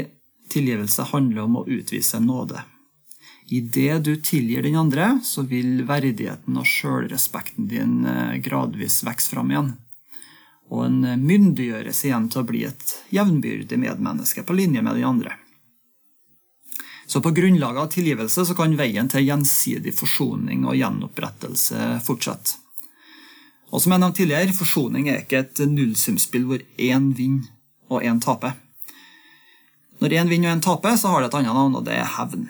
tilgivelse 0.50 1.06
handler 1.12 1.44
om 1.44 1.60
å 1.60 1.66
utvise 1.70 2.18
nåde. 2.22 2.64
I 3.54 3.60
det 3.62 4.00
du 4.08 4.16
tilgir 4.18 4.66
den 4.66 4.80
andre, 4.80 5.20
så 5.22 5.46
vil 5.46 5.84
verdigheten 5.86 6.58
og 6.58 6.66
sjølrespekten 6.66 7.70
din 7.70 8.02
eh, 8.08 8.40
gradvis 8.42 9.02
vokse 9.06 9.36
fram 9.36 9.54
igjen. 9.54 9.70
Og 10.72 10.86
en 10.88 11.00
myndiggjøres 11.22 12.02
igjen 12.08 12.26
til 12.32 12.42
å 12.42 12.48
bli 12.48 12.66
et 12.66 12.98
jevnbyrdig 13.14 13.78
medmenneske 13.86 14.42
på 14.46 14.58
linje 14.58 14.82
med 14.82 14.98
de 14.98 15.06
andre. 15.06 15.38
Så 17.12 17.20
på 17.20 17.30
grunnlag 17.30 17.76
av 17.76 17.90
tilgivelse 17.92 18.46
så 18.48 18.54
kan 18.56 18.72
veien 18.78 19.08
til 19.12 19.26
gjensidig 19.26 19.92
forsoning 19.92 20.62
og 20.64 20.78
gjenopprettelse 20.78 21.98
fortsette. 22.06 22.54
Og 23.68 23.82
som 23.84 23.92
jeg 23.92 24.00
nevnte 24.00 24.20
tidligere, 24.22 24.54
Forsoning 24.56 25.10
er 25.10 25.20
ikke 25.20 25.42
et 25.42 25.60
nullsumspill 25.68 26.46
hvor 26.48 26.64
én 26.80 27.10
vinner 27.16 27.50
og 27.92 28.06
én 28.08 28.20
taper. 28.24 28.56
Når 30.00 30.16
én 30.22 30.32
vinner 30.32 30.48
og 30.54 30.56
én 30.56 30.64
taper, 30.64 30.96
så 30.96 31.12
har 31.12 31.20
det 31.20 31.28
et 31.28 31.38
annet 31.42 31.56
navn, 31.56 31.76
og 31.76 31.84
det 31.84 32.00
er 32.00 32.10
hevn. 32.16 32.48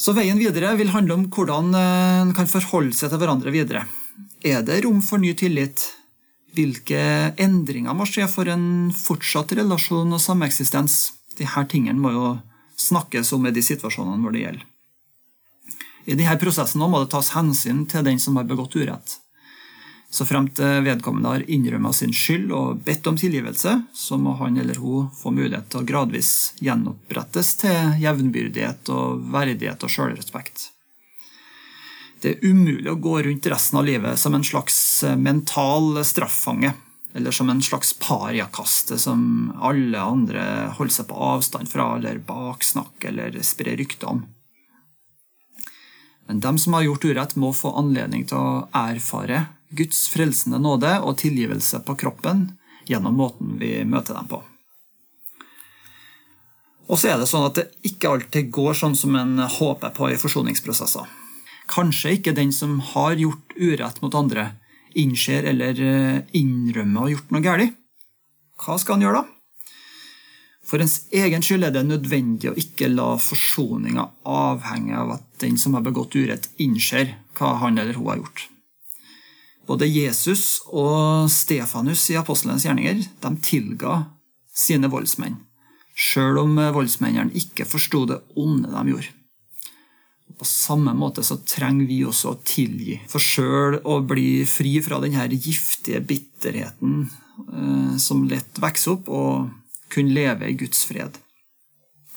Så 0.00 0.16
Veien 0.16 0.40
videre 0.40 0.72
vil 0.80 0.96
handle 0.96 1.18
om 1.18 1.28
hvordan 1.28 1.76
eh, 1.76 2.24
en 2.24 2.34
kan 2.36 2.48
forholde 2.48 2.96
seg 2.96 3.12
til 3.12 3.20
hverandre 3.20 3.52
videre. 3.52 3.84
Er 4.40 4.64
det 4.64 4.80
rom 4.86 5.04
for 5.04 5.20
ny 5.20 5.36
tillit? 5.36 5.84
Hvilke 6.56 7.00
endringer 7.36 7.92
må 7.92 8.08
skje 8.08 8.24
for 8.32 8.48
en 8.48 8.88
fortsatt 8.96 9.52
relasjon 9.60 10.16
og 10.16 10.24
sameksistens? 10.24 11.02
De 11.38 11.46
her 11.46 11.66
tingene 11.70 12.00
må 12.00 12.12
jo 12.14 12.26
snakkes 12.80 13.32
om 13.36 13.46
i 13.46 13.54
de 13.54 13.62
situasjonene 13.64 14.22
hvor 14.22 14.34
det 14.34 14.44
gjelder. 14.44 14.66
I 16.08 16.16
disse 16.16 16.36
prosessene 16.40 16.88
må 16.88 17.02
det 17.02 17.10
tas 17.12 17.34
hensyn 17.36 17.84
til 17.88 18.06
den 18.06 18.20
som 18.22 18.38
har 18.40 18.48
begått 18.48 18.76
urett. 18.80 19.18
Så 20.10 20.24
fremt 20.26 20.58
vedkommende 20.58 21.36
har 21.36 21.44
innrømmet 21.46 21.94
sin 21.94 22.12
skyld 22.16 22.50
og 22.56 22.80
bedt 22.82 23.06
om 23.06 23.18
tilgivelse, 23.20 23.76
så 23.94 24.18
må 24.18 24.32
han 24.40 24.58
eller 24.58 24.80
hun 24.82 25.06
få 25.14 25.30
mulighet 25.30 25.68
til 25.70 25.84
å 25.84 25.86
gradvis 25.86 26.32
gjenopprettes 26.58 27.52
til 27.60 27.94
jevnbyrdighet 28.02 28.90
og 28.90 29.22
verdighet 29.30 29.86
og 29.86 29.92
sjølrespekt. 29.94 30.70
Det 32.20 32.34
er 32.34 32.50
umulig 32.50 32.90
å 32.90 32.98
gå 33.00 33.20
rundt 33.22 33.46
resten 33.48 33.78
av 33.78 33.86
livet 33.86 34.18
som 34.20 34.34
en 34.34 34.44
slags 34.44 34.80
mental 35.16 36.02
straffange 36.04 36.74
eller 37.14 37.30
som 37.34 37.50
en 37.50 37.62
slags 37.62 37.92
pariakaste 37.98 38.98
som 38.98 39.52
alle 39.60 40.00
andre 40.00 40.42
holder 40.78 40.94
seg 40.94 41.08
på 41.10 41.14
avstand 41.14 41.70
fra 41.70 41.96
eller 41.96 42.20
baksnakker 42.26 43.10
eller 43.10 43.40
sprer 43.46 43.76
rykter 43.80 44.12
om. 44.12 44.22
Men 46.30 46.40
dem 46.40 46.58
som 46.58 46.76
har 46.76 46.86
gjort 46.86 47.04
urett, 47.04 47.36
må 47.36 47.50
få 47.52 47.72
anledning 47.74 48.22
til 48.30 48.38
å 48.38 48.68
erfare 48.76 49.48
Guds 49.74 50.04
frelsende 50.12 50.60
nåde 50.62 50.92
og 51.02 51.18
tilgivelse 51.18 51.82
på 51.86 51.96
kroppen 51.98 52.52
gjennom 52.86 53.18
måten 53.18 53.56
vi 53.58 53.80
møter 53.84 54.14
dem 54.14 54.28
på. 54.30 54.38
Og 56.90 56.98
så 56.98 57.12
er 57.12 57.20
det 57.20 57.26
sånn 57.30 57.46
at 57.46 57.58
det 57.58 57.68
ikke 57.86 58.14
alltid 58.14 58.50
går 58.54 58.78
sånn 58.78 58.96
som 58.98 59.14
en 59.18 59.38
håper 59.42 59.90
på 59.94 60.10
i 60.10 60.18
forsoningsprosesser. 60.18 61.06
Kanskje 61.70 62.16
ikke 62.16 62.34
den 62.34 62.50
som 62.54 62.80
har 62.94 63.18
gjort 63.18 63.54
urett 63.54 64.00
mot 64.02 64.14
andre, 64.18 64.52
innser 64.98 65.46
eller 65.50 65.82
eh, 65.84 66.22
innrømmer 66.38 67.00
å 67.00 67.04
ha 67.06 67.12
gjort 67.12 67.34
noe 67.34 67.44
galt, 67.44 67.76
hva 68.60 68.76
skal 68.78 68.98
han 68.98 69.06
gjøre 69.06 69.20
da? 69.22 69.36
For 70.70 70.82
ens 70.82 71.08
egen 71.16 71.42
skyld 71.42 71.66
er 71.66 71.74
det 71.74 71.82
nødvendig 71.88 72.52
å 72.52 72.58
ikke 72.58 72.90
la 72.92 73.16
forsoninga 73.18 74.04
avhenge 74.30 74.94
av 74.94 75.16
at 75.16 75.26
den 75.42 75.56
som 75.58 75.74
har 75.74 75.82
begått 75.82 76.14
urett, 76.14 76.46
innser 76.62 77.16
hva 77.38 77.56
han 77.64 77.80
eller 77.80 77.98
hun 77.98 78.10
har 78.12 78.20
gjort. 78.20 78.46
Både 79.66 79.88
Jesus 79.90 80.60
og 80.66 81.30
Stefanus 81.30 82.04
i 82.10 82.18
apostelens 82.20 82.66
gjerninger 82.66 83.02
de 83.22 83.32
tilga 83.42 83.96
sine 84.54 84.90
voldsmenn, 84.92 85.40
sjøl 85.94 86.38
om 86.44 86.58
voldsmennene 86.74 87.34
ikke 87.38 87.66
forsto 87.68 88.04
det 88.10 88.20
onde 88.38 88.70
de 88.70 88.94
gjorde. 88.94 89.19
På 90.40 90.46
samme 90.48 90.94
måte 90.96 91.20
så 91.20 91.36
trenger 91.44 91.84
vi 91.84 91.98
også 92.08 92.30
å 92.32 92.38
tilgi, 92.48 92.94
for 93.12 93.20
sjøl 93.20 93.74
å 93.84 93.98
bli 94.08 94.46
fri 94.48 94.78
fra 94.80 94.96
denne 95.02 95.26
giftige 95.34 96.00
bitterheten 96.00 97.02
eh, 97.04 97.98
som 98.00 98.22
lett 98.24 98.56
vokser 98.62 98.94
opp, 98.94 99.10
og 99.12 99.92
kunne 99.92 100.16
leve 100.16 100.48
i 100.48 100.56
Guds 100.56 100.86
fred. 100.88 101.20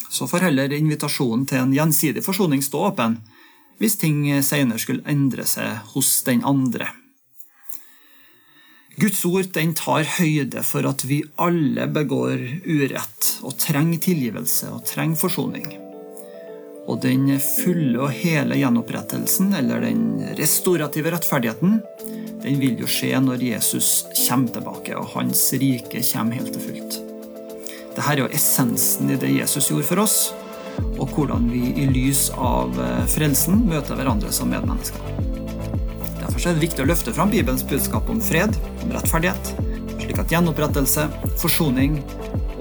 Så 0.08 0.30
får 0.32 0.48
heller 0.48 0.72
invitasjonen 0.72 1.44
til 1.52 1.66
en 1.66 1.76
gjensidig 1.76 2.24
forsoning 2.24 2.64
stå 2.64 2.88
åpen, 2.94 3.20
hvis 3.84 4.00
ting 4.00 4.24
senere 4.40 4.80
skulle 4.80 5.04
endre 5.10 5.44
seg 5.44 5.84
hos 5.92 6.16
den 6.24 6.48
andre. 6.48 6.94
Guds 9.04 9.26
ord 9.28 9.52
den 9.52 9.76
tar 9.76 10.08
høyde 10.22 10.64
for 10.64 10.88
at 10.88 11.04
vi 11.10 11.26
alle 11.44 11.92
begår 11.92 12.40
urett 12.64 13.34
og 13.44 13.58
trenger 13.60 14.00
tilgivelse 14.08 14.72
og 14.72 14.86
trenger 14.88 15.20
forsoning. 15.28 15.74
Og 16.84 17.00
den 17.04 17.30
fulle 17.40 18.02
og 18.04 18.12
hele 18.12 18.58
gjenopprettelsen, 18.60 19.54
eller 19.56 19.86
den 19.86 20.04
restaurative 20.36 21.14
rettferdigheten, 21.14 21.80
den 22.44 22.60
vil 22.60 22.82
jo 22.82 22.90
skje 22.92 23.16
når 23.24 23.44
Jesus 23.46 23.90
kommer 24.26 24.52
tilbake 24.52 24.96
og 25.00 25.14
hans 25.16 25.46
rike 25.56 26.04
kommer 26.10 26.42
helt 26.42 26.58
og 26.60 26.66
fullt. 26.66 26.98
Dette 27.94 28.08
er 28.10 28.24
jo 28.24 28.32
essensen 28.34 29.14
i 29.14 29.20
det 29.22 29.32
Jesus 29.32 29.70
gjorde 29.70 29.88
for 29.88 30.04
oss, 30.04 30.18
og 30.98 31.14
hvordan 31.14 31.46
vi 31.54 31.70
i 31.84 31.86
lys 31.88 32.26
av 32.34 32.74
eh, 32.82 33.06
frelsen 33.14 33.64
møter 33.70 33.96
hverandre 33.96 34.34
som 34.34 34.50
medmennesker. 34.52 35.00
Derfor 36.20 36.50
er 36.50 36.58
det 36.58 36.66
viktig 36.66 36.84
å 36.84 36.90
løfte 36.90 37.14
fram 37.16 37.32
Bibelens 37.32 37.64
budskap 37.70 38.10
om 38.10 38.20
fred, 38.24 38.58
om 38.82 38.92
rettferdighet, 38.96 39.54
slik 40.02 40.20
at 40.20 40.34
gjenopprettelse, 40.34 41.08
forsoning 41.40 42.02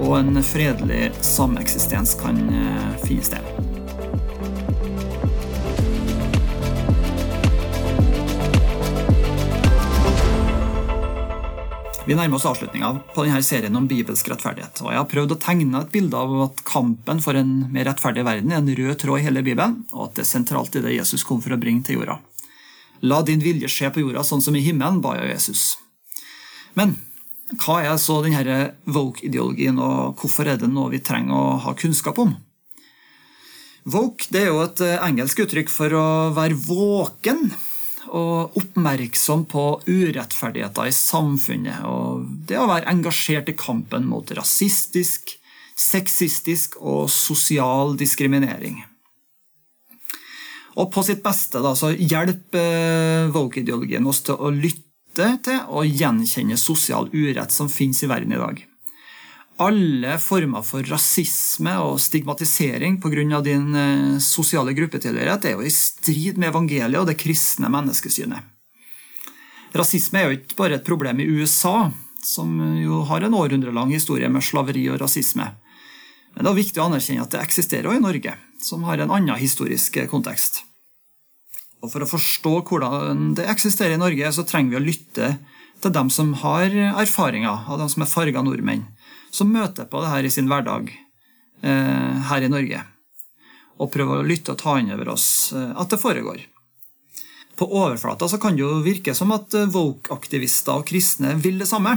og 0.03 0.19
en 0.21 0.43
fredelig 0.47 1.11
sameksistens 1.25 2.15
kan 2.21 2.39
eh, 2.53 2.91
finne 3.07 3.31
sted. 3.33 3.72
Vi 12.03 12.15
nærmer 12.19 12.35
oss 12.35 12.47
avslutninga 12.51 12.89
på 13.15 13.23
denne 13.23 13.39
serien 13.47 13.77
om 13.79 13.85
bibelsk 13.87 14.27
rettferdighet. 14.33 14.81
og 14.83 14.91
Jeg 14.91 14.99
har 14.99 15.07
prøvd 15.07 15.35
å 15.37 15.39
tegne 15.39 15.83
et 15.85 15.93
bilde 15.95 16.19
av 16.19 16.33
at 16.49 16.65
kampen 16.67 17.21
for 17.23 17.39
en 17.39 17.53
mer 17.71 17.87
rettferdig 17.87 18.25
verden 18.27 18.51
er 18.51 18.59
en 18.59 18.73
rød 18.75 18.97
tråd 18.99 19.21
i 19.21 19.27
hele 19.29 19.45
Bibelen, 19.47 19.85
og 19.95 20.09
at 20.09 20.17
det 20.19 20.25
er 20.25 20.31
sentralt 20.33 20.75
i 20.75 20.83
det 20.83 20.97
Jesus 20.97 21.23
kom 21.23 21.39
for 21.45 21.55
å 21.55 21.61
bringe 21.63 21.87
til 21.87 22.01
jorda. 22.01 22.19
La 23.07 23.23
din 23.23 23.39
vilje 23.45 23.71
skje 23.71 23.93
på 23.95 24.03
jorda 24.03 24.27
sånn 24.27 24.43
som 24.43 24.59
i 24.59 24.65
himmelen, 24.67 24.99
ba 25.05 25.15
jeg 25.21 25.31
Jesus. 25.31 25.65
Men 26.75 26.97
hva 27.63 27.79
er 27.87 27.95
så 28.03 28.19
denne 28.27 28.73
woke-ideologien, 28.83 29.79
og 29.79 30.19
hvorfor 30.19 30.51
er 30.51 30.59
det 30.59 30.75
noe 30.75 30.91
vi 30.91 31.05
trenger 31.07 31.39
å 31.39 31.59
ha 31.69 31.79
kunnskap 31.79 32.19
om? 32.19 32.35
Woke 33.87 34.27
er 34.35 34.51
jo 34.51 34.59
et 34.67 34.83
engelsk 34.99 35.47
uttrykk 35.47 35.71
for 35.71 35.95
å 35.95 36.07
være 36.35 36.59
våken 36.67 37.53
og 38.13 38.57
oppmerksom 38.61 39.47
på 39.49 39.65
urettferdigheter 39.87 40.89
i 40.89 40.95
samfunnet. 40.95 41.85
Og 41.89 42.27
det 42.49 42.59
å 42.61 42.69
være 42.69 42.91
engasjert 42.93 43.49
i 43.49 43.57
kampen 43.59 44.09
mot 44.09 44.29
rasistisk, 44.37 45.35
sexistisk 45.79 46.77
og 46.81 47.09
sosial 47.13 47.97
diskriminering. 48.01 48.83
Og 50.81 50.89
på 50.93 51.05
sitt 51.05 51.21
beste 51.25 51.61
da, 51.65 51.75
så 51.77 51.93
hjelper 51.93 53.33
woke-ideologien 53.33 54.07
oss 54.09 54.23
til 54.25 54.37
å 54.41 54.53
lytte 54.53 55.35
til 55.45 55.65
og 55.69 55.89
gjenkjenne 55.89 56.57
sosial 56.61 57.11
urett 57.13 57.53
som 57.53 57.69
finnes 57.73 58.01
i 58.05 58.09
verden 58.09 58.33
i 58.33 58.41
dag 58.41 58.63
alle 59.63 60.17
former 60.23 60.65
for 60.67 60.87
rasisme 60.91 61.73
og 61.85 62.01
stigmatisering 62.03 62.99
pga. 63.03 63.41
din 63.41 63.75
eh, 63.75 64.19
sosiale 64.19 64.75
gruppetilhørighet 64.75 65.45
er 65.45 65.53
jo 65.57 65.63
i 65.63 65.71
strid 65.71 66.39
med 66.39 66.51
evangeliet 66.51 67.01
og 67.01 67.07
det 67.07 67.19
kristne 67.21 67.71
menneskesynet. 67.71 68.41
Rasisme 69.73 70.21
er 70.21 70.25
jo 70.27 70.37
ikke 70.37 70.59
bare 70.59 70.77
et 70.77 70.85
problem 70.85 71.21
i 71.21 71.29
USA, 71.29 71.91
som 72.23 72.59
jo 72.83 73.03
har 73.09 73.25
en 73.25 73.35
århundrelang 73.35 73.93
historie 73.93 74.29
med 74.29 74.45
slaveri 74.45 74.85
og 74.93 75.01
rasisme. 75.01 75.47
Men 76.35 76.45
det 76.45 76.51
er 76.51 76.59
viktig 76.59 76.81
å 76.81 76.89
anerkjenne 76.91 77.25
at 77.25 77.33
det 77.33 77.41
eksisterer 77.43 77.89
også 77.89 78.01
i 78.01 78.05
Norge, 78.05 78.37
som 78.61 78.85
har 78.85 79.01
en 79.01 79.11
annen 79.11 79.41
historisk 79.41 79.97
kontekst. 80.11 80.63
Og 81.83 81.91
For 81.91 82.05
å 82.05 82.09
forstå 82.09 82.53
hvordan 82.69 83.33
det 83.39 83.49
eksisterer 83.51 83.97
i 83.97 84.01
Norge, 84.01 84.33
så 84.33 84.45
trenger 84.47 84.77
vi 84.77 84.81
å 84.81 84.87
lytte 84.87 85.33
til 85.83 85.93
dem 85.93 86.13
som 86.15 86.31
har 86.45 86.71
erfaringer, 87.03 87.65
av 87.67 87.81
dem 87.81 87.91
som 87.91 88.05
er 88.05 88.13
farga 88.13 88.45
nordmenn 88.45 88.85
som 89.33 89.53
møter 89.53 89.89
på 89.89 90.03
det 90.03 90.13
her 90.13 90.29
i 90.29 90.33
sin 90.33 90.49
hverdag 90.51 90.91
eh, 90.93 92.17
her 92.29 92.45
i 92.45 92.51
Norge. 92.53 92.83
Og 93.81 93.91
prøver 93.93 94.21
å 94.21 94.27
lytte 94.27 94.55
og 94.55 94.61
ta 94.61 94.77
inn 94.79 94.93
over 94.93 95.15
oss 95.15 95.27
eh, 95.57 95.71
at 95.73 95.93
det 95.93 96.01
foregår. 96.03 96.45
På 97.57 97.69
overflata 97.69 98.29
så 98.29 98.41
kan 98.41 98.57
det 98.57 98.65
jo 98.65 98.83
virke 98.85 99.17
som 99.17 99.33
at 99.35 99.57
eh, 99.57 99.71
woke-aktivister 99.73 100.83
og 100.83 100.87
kristne 100.93 101.35
vil 101.41 101.63
det 101.63 101.71
samme. 101.71 101.97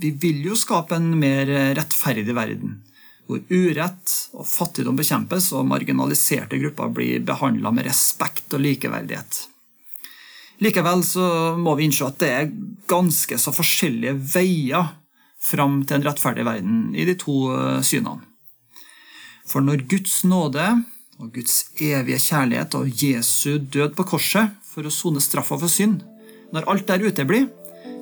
Vi 0.00 0.12
vil 0.20 0.44
jo 0.44 0.56
skape 0.56 0.96
en 0.96 1.12
mer 1.20 1.48
rettferdig 1.76 2.32
verden, 2.36 2.78
hvor 3.28 3.42
urett 3.52 4.14
og 4.32 4.48
fattigdom 4.48 4.96
bekjempes 4.96 5.50
og 5.56 5.68
marginaliserte 5.68 6.60
grupper 6.60 6.92
blir 6.96 7.24
behandla 7.28 7.72
med 7.76 7.88
respekt 7.88 8.56
og 8.56 8.64
likeverdighet. 8.64 9.42
Likevel 10.60 11.04
så 11.04 11.26
må 11.56 11.72
vi 11.76 11.86
innse 11.88 12.08
at 12.08 12.18
det 12.20 12.30
er 12.36 12.50
ganske 12.88 13.36
så 13.40 13.52
forskjellige 13.52 14.16
veier 14.34 14.96
fram 15.40 15.80
til 15.84 15.98
en 15.98 16.06
rettferdig 16.06 16.44
verden 16.46 16.80
i 16.94 17.06
de 17.08 17.16
to 17.18 17.36
eh, 17.54 17.80
synene. 17.86 18.26
For 19.48 19.64
når 19.64 19.86
Guds 19.90 20.20
nåde 20.28 20.66
og 21.20 21.32
Guds 21.34 21.70
evige 21.80 22.20
kjærlighet 22.22 22.76
og 22.78 22.90
Jesu 23.02 23.58
død 23.58 23.96
på 23.98 24.06
korset 24.12 24.52
for 24.70 24.86
å 24.86 24.92
sone 24.94 25.22
straffa 25.22 25.58
for 25.58 25.72
synd, 25.72 26.04
når 26.54 26.68
alt 26.70 26.86
der 26.88 27.02
uteblir, 27.02 27.48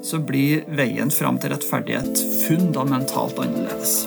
så 0.04 0.20
blir 0.22 0.66
veien 0.78 1.10
fram 1.10 1.38
til 1.40 1.54
rettferdighet 1.54 2.20
fundamentalt 2.44 3.40
annerledes. 3.42 4.04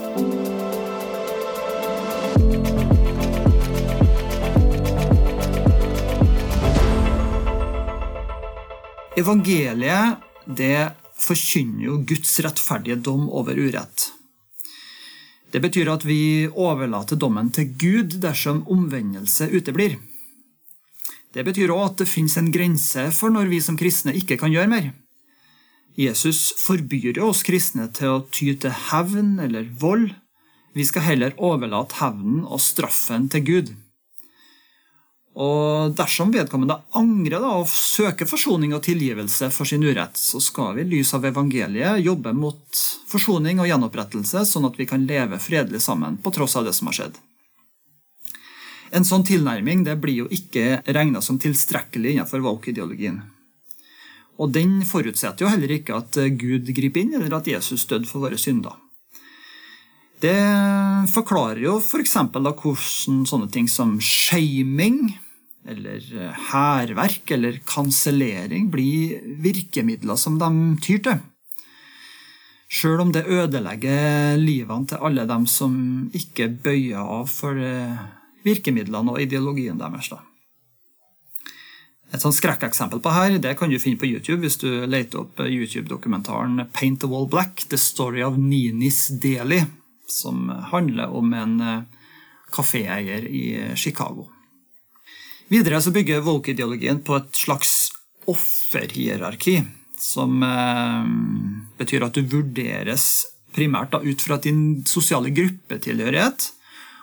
Evangeliet 9.19 10.21
det 10.47 10.91
forkynner 11.21 11.85
jo 11.87 11.99
Guds 12.07 12.33
rettferdige 12.43 12.99
dom 13.05 13.29
over 13.29 13.59
urett. 13.59 14.11
Det 15.51 15.59
betyr 15.59 15.89
at 15.91 16.05
vi 16.07 16.47
overlater 16.47 17.19
dommen 17.19 17.51
til 17.51 17.73
Gud 17.75 18.17
dersom 18.23 18.63
omvendelse 18.71 19.49
uteblir. 19.51 19.97
Det 21.31 21.43
betyr 21.47 21.71
òg 21.71 21.83
at 21.85 22.01
det 22.01 22.11
finnes 22.11 22.37
en 22.39 22.51
grense 22.51 23.07
for 23.15 23.31
når 23.31 23.51
vi 23.51 23.61
som 23.63 23.77
kristne 23.79 24.15
ikke 24.15 24.39
kan 24.39 24.51
gjøre 24.51 24.71
mer. 24.71 24.91
Jesus 25.99 26.53
forbyr 26.59 27.19
oss 27.23 27.43
kristne 27.43 27.89
til 27.95 28.15
å 28.15 28.23
ty 28.31 28.53
til 28.55 28.75
hevn 28.89 29.39
eller 29.43 29.67
vold. 29.79 30.11
Vi 30.75 30.87
skal 30.87 31.03
heller 31.03 31.35
overlate 31.35 31.99
hevnen 31.99 32.45
og 32.47 32.63
straffen 32.63 33.27
til 33.31 33.47
Gud. 33.47 33.73
Og 35.31 35.93
dersom 35.95 36.31
vedkommende 36.33 36.81
angrer 36.97 37.39
da, 37.39 37.53
og 37.61 37.69
søker 37.71 38.27
forsoning 38.27 38.73
og 38.75 38.83
tilgivelse 38.83 39.47
for 39.55 39.69
sin 39.69 39.83
urett, 39.83 40.19
så 40.19 40.41
skal 40.43 40.75
vi 40.75 40.83
i 40.83 40.89
lys 40.97 41.13
av 41.15 41.25
evangeliet 41.29 42.01
jobbe 42.03 42.33
mot 42.35 42.81
forsoning 43.07 43.61
og 43.63 43.69
gjenopprettelse, 43.69 44.43
sånn 44.45 44.67
at 44.67 44.79
vi 44.79 44.89
kan 44.89 45.07
leve 45.07 45.39
fredelig 45.39 45.85
sammen 45.87 46.19
på 46.19 46.33
tross 46.35 46.57
av 46.59 46.67
det 46.67 46.75
som 46.75 46.91
har 46.91 46.99
skjedd. 46.99 47.21
En 48.91 49.07
sånn 49.07 49.23
tilnærming 49.23 49.85
blir 50.03 50.25
jo 50.25 50.27
ikke 50.27 50.81
regna 50.83 51.21
som 51.23 51.39
tilstrekkelig 51.39 52.17
innenfor 52.17 52.43
woke-ideologien. 52.43 53.21
Og 54.35 54.51
den 54.51 54.81
forutsetter 54.83 55.45
jo 55.45 55.51
heller 55.53 55.71
ikke 55.77 55.95
at 55.95 56.17
Gud 56.35 56.67
griper 56.75 57.05
inn, 57.05 57.15
eller 57.15 57.37
at 57.39 57.47
Jesus 57.47 57.87
døde 57.87 58.09
for 58.09 58.25
våre 58.25 58.39
synder. 58.41 58.75
Det 60.21 60.37
forklarer 61.09 61.63
jo 61.63 61.79
f.eks. 61.81 62.13
hvordan 62.29 63.23
sånne 63.25 63.49
ting 63.49 63.67
som 63.71 63.95
shaming, 64.05 65.15
eller 65.65 65.97
eh, 65.97 66.43
hærverk 66.51 67.33
eller 67.33 67.57
kansellering 67.65 68.69
blir 68.73 69.17
virkemidler 69.41 70.19
som 70.19 70.37
de 70.41 70.49
tyr 70.81 71.01
til. 71.07 71.23
Sjøl 72.71 73.01
om 73.03 73.09
det 73.11 73.25
ødelegger 73.27 74.37
livene 74.39 74.87
til 74.87 75.01
alle 75.03 75.25
dem 75.27 75.47
som 75.49 75.73
ikke 76.15 76.51
bøyer 76.63 77.01
av 77.01 77.25
for 77.29 77.57
eh, 77.57 78.05
virkemidlene 78.45 79.15
og 79.15 79.25
ideologien 79.25 79.81
deres. 79.81 80.13
Da. 80.13 80.21
Et 82.13 82.21
sånt 82.21 82.37
skrekkeksempel 82.37 83.01
på 83.01 83.11
her 83.15 83.41
det 83.41 83.57
kan 83.57 83.71
du 83.71 83.79
finne 83.81 83.99
på 83.99 84.09
YouTube 84.09 84.43
hvis 84.45 84.61
du 84.61 84.69
leter 84.85 85.25
opp 85.25 85.41
YouTube-dokumentaren 85.41 86.67
'Paint 86.69 87.01
the 87.01 87.09
Wall 87.09 87.29
Black 87.29 87.65
The 87.73 87.79
Story 87.79 88.21
of 88.21 88.37
Ninis 88.37 89.07
Deli', 89.17 89.65
som 90.11 90.49
handler 90.71 91.11
om 91.15 91.33
en 91.33 91.57
eh, 91.61 91.81
kaféeier 92.51 93.25
i 93.25 93.75
Chicago. 93.75 94.27
Videre 95.51 95.81
så 95.83 95.91
bygger 95.91 96.23
woke-ideologien 96.23 97.01
på 97.03 97.17
et 97.17 97.35
slags 97.35 97.91
offerhierarki, 98.31 99.61
som 99.99 100.43
eh, 100.43 101.11
betyr 101.79 102.07
at 102.07 102.15
du 102.15 102.23
vurderes 102.27 103.09
primært 103.55 103.97
ut 103.99 104.23
fra 104.23 104.39
din 104.39 104.81
sosiale 104.87 105.33
gruppetilhørighet 105.35 106.51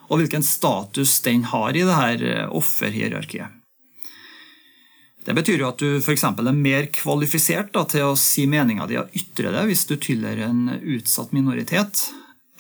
og 0.08 0.22
hvilken 0.22 0.44
status 0.44 1.18
den 1.26 1.44
har 1.50 1.76
i 1.76 1.84
dette 1.84 1.96
her 2.00 2.48
offerhierarkiet. 2.56 3.58
Det 5.28 5.34
betyr 5.36 5.60
jo 5.60 5.68
at 5.68 5.82
du 5.82 5.98
f.eks. 6.00 6.22
er 6.24 6.56
mer 6.56 6.86
kvalifisert 6.88 7.74
da, 7.74 7.82
til 7.84 8.06
å 8.08 8.16
si 8.16 8.46
meninga 8.48 8.86
di 8.88 8.96
og 8.96 9.12
ytre 9.12 9.50
det 9.52 9.66
hvis 9.68 9.84
du 9.90 9.98
tilhører 10.00 10.46
en 10.46 10.70
utsatt 10.78 11.34
minoritet, 11.36 12.06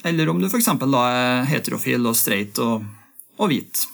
eller 0.06 0.28
om 0.30 0.40
du 0.40 0.48
f.eks. 0.48 0.68
er 0.68 1.46
heterofil 1.50 2.06
og 2.06 2.16
streit 2.16 2.58
og, 2.62 2.84
og 3.38 3.50
hvit. 3.50 3.86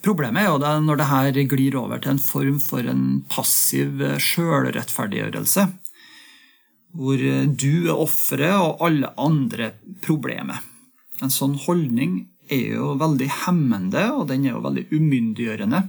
Problemet 0.00 0.42
er 0.42 0.48
jo 0.48 0.60
det 0.62 0.72
når 0.86 1.00
det 1.00 1.10
her 1.10 1.38
glir 1.50 1.76
over 1.76 2.00
til 2.00 2.14
en 2.14 2.22
form 2.24 2.58
for 2.64 2.88
en 2.88 3.04
passiv 3.28 4.00
sjølrettferdiggjørelse. 4.16 5.66
Hvor 6.96 7.20
du 7.20 7.72
er 7.84 7.94
offeret 7.94 8.56
og 8.56 8.80
alle 8.86 9.12
andre 9.20 9.74
problemet. 10.02 10.64
En 11.20 11.32
sånn 11.32 11.54
holdning 11.66 12.22
er 12.50 12.78
jo 12.80 12.94
veldig 12.98 13.28
hemmende, 13.44 14.06
og 14.16 14.26
den 14.30 14.46
er 14.46 14.56
jo 14.56 14.64
veldig 14.64 14.86
umyndiggjørende. 14.90 15.82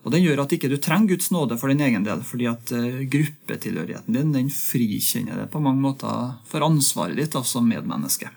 Og 0.00 0.12
Den 0.14 0.24
gjør 0.24 0.44
at 0.44 0.52
ikke 0.56 0.70
du 0.72 0.78
trenger 0.80 1.12
Guds 1.12 1.28
nåde 1.34 1.58
for 1.60 1.68
din 1.68 1.82
egen 1.84 2.04
del, 2.06 2.22
fordi 2.24 2.46
at 2.48 2.72
eh, 2.72 3.02
gruppetilhørigheten 3.12 4.16
din 4.16 4.32
den 4.32 4.52
frikjenner 4.52 5.42
deg 5.42 5.50
på 5.52 5.60
mange 5.60 5.84
måter 5.84 6.38
for 6.48 6.64
ansvaret 6.64 7.20
ditt 7.20 7.36
som 7.44 7.68
medmenneske. 7.68 8.30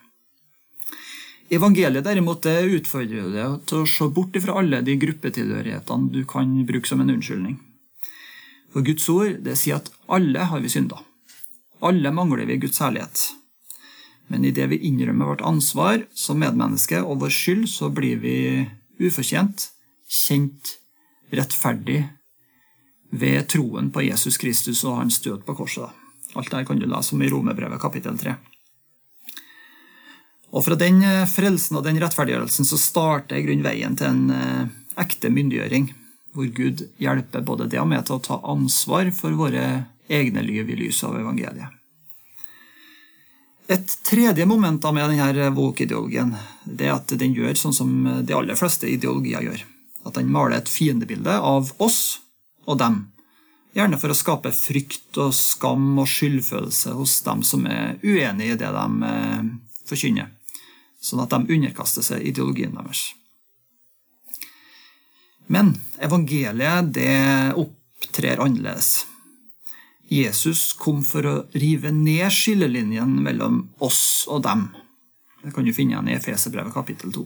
Evangeliet 1.53 2.03
derimot 2.03 2.43
det 2.43 2.65
utfordrer 2.79 3.29
deg 3.31 3.55
til 3.69 3.83
å 3.83 3.87
se 3.87 4.09
bort 4.11 4.35
fra 4.43 4.57
alle 4.59 4.81
de 4.83 4.97
gruppetilhørighetene 4.99 6.11
du 6.11 6.23
kan 6.27 6.51
bruke 6.67 6.89
som 6.89 7.03
en 7.03 7.13
unnskyldning. 7.15 7.57
For 8.73 8.83
Guds 8.83 9.07
ord 9.13 9.39
det 9.45 9.55
sier 9.61 9.79
at 9.79 9.91
alle 10.11 10.49
har 10.49 10.63
vi 10.63 10.71
synda. 10.73 10.99
Alle 11.83 12.11
mangler 12.15 12.47
vi 12.49 12.59
Guds 12.63 12.81
herlighet. 12.81 13.27
Men 14.31 14.47
idet 14.47 14.69
vi 14.71 14.81
innrømmer 14.87 15.29
vårt 15.29 15.43
ansvar 15.45 16.07
som 16.17 16.39
medmenneske 16.41 17.03
og 17.03 17.21
vår 17.21 17.33
skyld, 17.33 17.67
så 17.69 17.91
blir 17.93 18.17
vi 18.23 18.37
ufortjent, 19.03 19.67
kjent, 20.09 20.77
rettferdig 21.33 22.03
ved 23.13 23.47
troen 23.49 23.91
på 23.93 24.01
Jesus 24.07 24.39
Kristus 24.41 24.83
og 24.87 24.97
hans 25.01 25.19
død 25.21 25.43
på 25.45 25.55
korset. 25.57 25.89
Alt 26.33 26.49
dette 26.49 26.65
kan 26.65 26.79
du 26.81 26.87
lese 26.89 27.13
om 27.13 27.21
i 27.21 27.29
Romerbrevet 27.29 27.81
kapittel 27.81 28.17
3. 28.17 28.33
Og 30.53 30.65
fra 30.65 30.77
den 30.77 31.01
eh, 31.05 31.25
frelsen 31.29 31.77
og 31.77 31.85
den 31.85 31.99
rettferdiggjørelsen 32.01 32.67
så 32.69 32.79
starter 32.81 33.37
i 33.37 33.59
veien 33.61 33.97
til 33.97 34.09
en 34.09 34.33
eh, 34.33 34.73
ekte 35.01 35.29
myndiggjøring, 35.33 35.91
hvor 36.33 36.49
Gud 36.57 36.85
hjelper 37.01 37.45
både 37.45 37.69
det 37.69 37.81
og 37.81 37.89
meg 37.89 38.05
til 38.07 38.17
å 38.17 38.25
ta 38.25 38.39
ansvar 38.49 39.09
for 39.13 39.37
våre 39.37 39.63
egne 40.09 40.41
liv 40.45 40.69
i 40.69 40.77
lys 40.77 41.03
av 41.05 41.17
evangeliet. 41.19 41.79
Et 43.71 43.93
tredje 44.05 44.45
moment 44.45 44.89
med 44.93 45.13
denne 45.13 45.49
woke-ideologien 45.55 46.33
er 46.75 46.91
at 46.93 47.13
den 47.17 47.33
gjør 47.37 47.55
sånn 47.57 47.77
som 47.77 47.93
de 48.25 48.35
aller 48.35 48.57
fleste 48.59 48.89
ideologier 48.91 49.45
gjør. 49.45 49.63
At 50.03 50.17
den 50.19 50.31
maler 50.31 50.59
et 50.59 50.71
fiendebilde 50.71 51.35
av 51.39 51.71
oss 51.83 52.19
og 52.67 52.79
dem. 52.81 53.01
Gjerne 53.73 53.97
for 53.97 54.13
å 54.13 54.17
skape 54.17 54.51
frykt 54.53 55.17
og 55.17 55.33
skam 55.33 55.97
og 55.97 56.07
skyldfølelse 56.09 56.93
hos 56.97 57.17
dem 57.25 57.41
som 57.47 57.65
er 57.65 57.97
uenig 58.03 58.53
i 58.53 58.57
det 58.59 58.69
de 58.75 59.09
eh, 59.09 59.51
forkynner 59.89 60.29
sånn 61.03 61.23
at 61.23 61.33
de 61.33 61.55
underkaster 61.55 62.05
seg 62.05 62.23
ideologien 62.23 62.75
deres. 62.77 63.11
Men 65.51 65.73
evangeliet 66.01 66.93
det 66.95 67.15
opptrer 67.59 68.41
annerledes. 68.43 69.03
Jesus 70.07 70.71
kom 70.77 71.01
for 71.05 71.27
å 71.27 71.35
rive 71.57 71.91
ned 71.95 72.31
skillelinjen 72.31 73.17
mellom 73.25 73.63
oss 73.83 74.23
og 74.31 74.43
dem. 74.47 74.69
Det 75.43 75.51
kan 75.55 75.65
du 75.67 75.73
finne 75.75 75.97
igjen 75.97 76.11
i 76.11 76.15
Efeserbrevet 76.15 76.75
kapittel 76.75 77.11
2. 77.15 77.25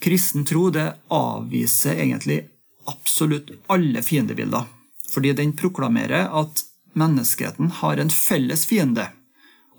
Kristen 0.00 0.44
tro 0.44 0.68
avviser 1.08 1.96
egentlig 1.96 2.44
absolutt 2.86 3.50
alle 3.66 4.02
fiendebilder, 4.02 4.66
fordi 5.10 5.32
den 5.32 5.54
proklamerer 5.56 6.28
at 6.30 6.62
menneskeheten 6.96 7.72
har 7.80 8.00
en 8.00 8.12
felles 8.12 8.66
fiende, 8.66 9.08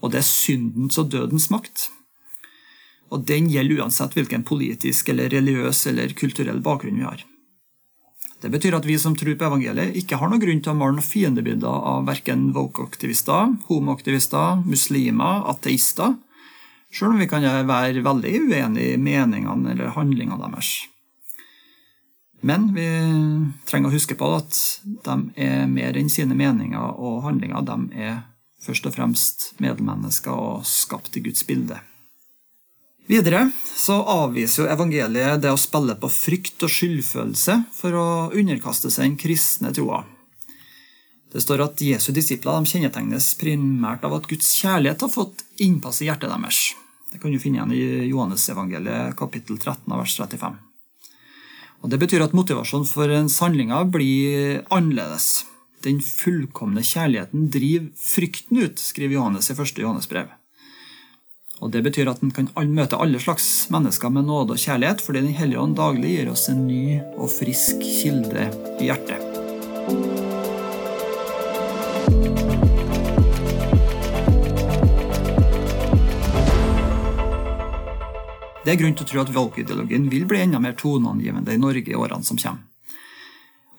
og 0.01 0.12
det 0.12 0.21
er 0.21 0.30
syndens 0.30 0.97
og 1.01 1.12
dødens 1.13 1.49
makt. 1.53 1.88
Og 3.10 3.23
den 3.30 3.47
gjelder 3.49 3.82
uansett 3.82 4.17
hvilken 4.17 4.43
politisk 4.43 5.10
eller 5.10 5.32
religiøs 5.32 5.86
eller 5.88 6.13
kulturell 6.17 6.60
bakgrunn 6.62 6.99
vi 6.99 7.08
har. 7.08 7.23
Det 8.41 8.51
betyr 8.53 8.75
at 8.77 8.86
vi 8.86 8.99
som 9.01 9.15
tror 9.17 9.34
på 9.34 9.47
evangeliet, 9.47 9.95
ikke 9.97 10.19
har 10.19 10.30
noen 10.30 10.41
grunn 10.43 10.60
til 10.62 10.75
å 10.75 10.77
male 10.77 11.01
fiendebilder 11.01 11.86
av 11.91 12.03
verken 12.06 12.51
woke-aktivister, 12.53 13.56
homoaktivister, 13.69 14.62
muslimer, 14.67 15.41
ateister, 15.49 16.13
sjøl 16.93 17.15
om 17.15 17.21
vi 17.21 17.30
kan 17.30 17.43
være 17.43 18.04
veldig 18.06 18.36
uenige 18.43 18.93
i 18.93 19.02
meningene 19.02 19.73
eller 19.73 19.95
handlingene 19.95 20.39
deres. 20.47 20.76
Men 22.45 22.69
vi 22.76 22.88
trenger 23.67 23.89
å 23.89 23.95
huske 23.95 24.15
på 24.17 24.30
at 24.38 24.58
de 24.86 25.17
er 25.41 25.65
mer 25.71 25.97
enn 25.97 26.10
sine 26.12 26.38
meninger 26.38 27.00
og 27.02 27.23
handlinger. 27.26 27.65
De 27.65 27.78
er 27.97 28.19
først 28.63 28.86
og 28.89 28.95
fremst 28.95 29.47
medmennesker 29.63 30.34
og 30.34 30.65
skapt 30.67 31.17
i 31.17 31.23
Guds 31.26 31.45
bilde. 31.47 31.80
Videre 33.08 33.45
så 33.63 34.02
avviser 34.04 34.65
jo 34.65 34.69
evangeliet 34.69 35.41
det 35.41 35.54
å 35.54 35.60
spille 35.60 35.95
på 36.00 36.10
frykt 36.12 36.65
og 36.67 36.73
skyldfølelse 36.73 37.62
for 37.73 37.95
å 37.95 38.08
underkaste 38.36 38.91
seg 38.91 39.13
den 39.13 39.19
kristne 39.21 39.71
troa. 39.76 40.04
Det 41.34 41.44
står 41.44 41.63
at 41.66 41.82
Jesu 41.84 42.12
disipler 42.16 42.63
kjennetegnes 42.66 43.34
primært 43.40 44.06
av 44.08 44.16
at 44.18 44.30
Guds 44.30 44.54
kjærlighet 44.62 45.04
har 45.04 45.12
fått 45.12 45.44
innpass 45.63 46.02
i 46.02 46.08
hjertet 46.08 46.32
deres. 46.32 46.62
Det 47.12 47.20
kan 47.22 47.32
du 47.32 47.40
finne 47.40 47.60
igjen 47.60 47.76
i 47.76 48.08
Johannesevangeliet 48.12 49.16
kapittel 49.20 49.60
13 49.60 49.92
vers 49.92 50.16
35. 50.16 50.58
Og 51.84 51.92
Det 51.92 52.00
betyr 52.02 52.26
at 52.26 52.34
motivasjonen 52.36 52.90
for 52.90 53.12
ens 53.13 53.38
handlinger 53.44 53.86
blir 53.92 54.63
annerledes. 54.74 55.46
Den 55.86 56.02
fullkomne 56.02 56.82
kjærligheten 56.82 57.52
driver 57.54 57.92
frykten 58.02 58.63
ut, 58.63 58.82
skriver 58.82 59.20
Johannes 59.20 59.52
i 59.52 59.56
første 59.56 59.84
Johannes 59.84 60.10
brev. 60.10 60.32
Og 61.62 61.72
Det 61.72 61.84
betyr 61.84 62.10
at 62.10 62.22
en 62.24 62.32
kan 62.32 62.52
møte 62.74 62.98
alle 62.98 63.20
slags 63.20 63.70
mennesker 63.74 64.10
med 64.13 64.28
nåde 64.30 64.58
og 64.58 64.62
kjærlighet, 64.62 65.02
fordi 65.02 65.22
Den 65.22 65.38
hellige 65.38 65.60
ånd 65.62 65.76
daglig 65.76 66.18
gir 66.18 66.32
oss 66.32 66.50
en 66.50 66.68
ny 66.68 67.00
og 67.18 67.30
frisk 67.30 67.82
kilde 67.82 68.52
i 68.80 68.92
hjertet. 68.92 69.27
Det 78.67 78.73
er 78.73 78.82
grunn 78.82 78.97
til 78.99 79.06
å 79.06 79.08
tro 79.08 79.21
at 79.21 79.30
valgideologien 79.32 80.10
vil 80.12 80.25
bli 80.27 80.41
enda 80.43 80.60
mer 80.60 80.73
toneangivende 80.75 81.53
i 81.56 81.60
Norge 81.62 81.88
i 81.88 81.95
årene 81.95 82.27
som 82.27 82.36
kommer. 82.36 82.65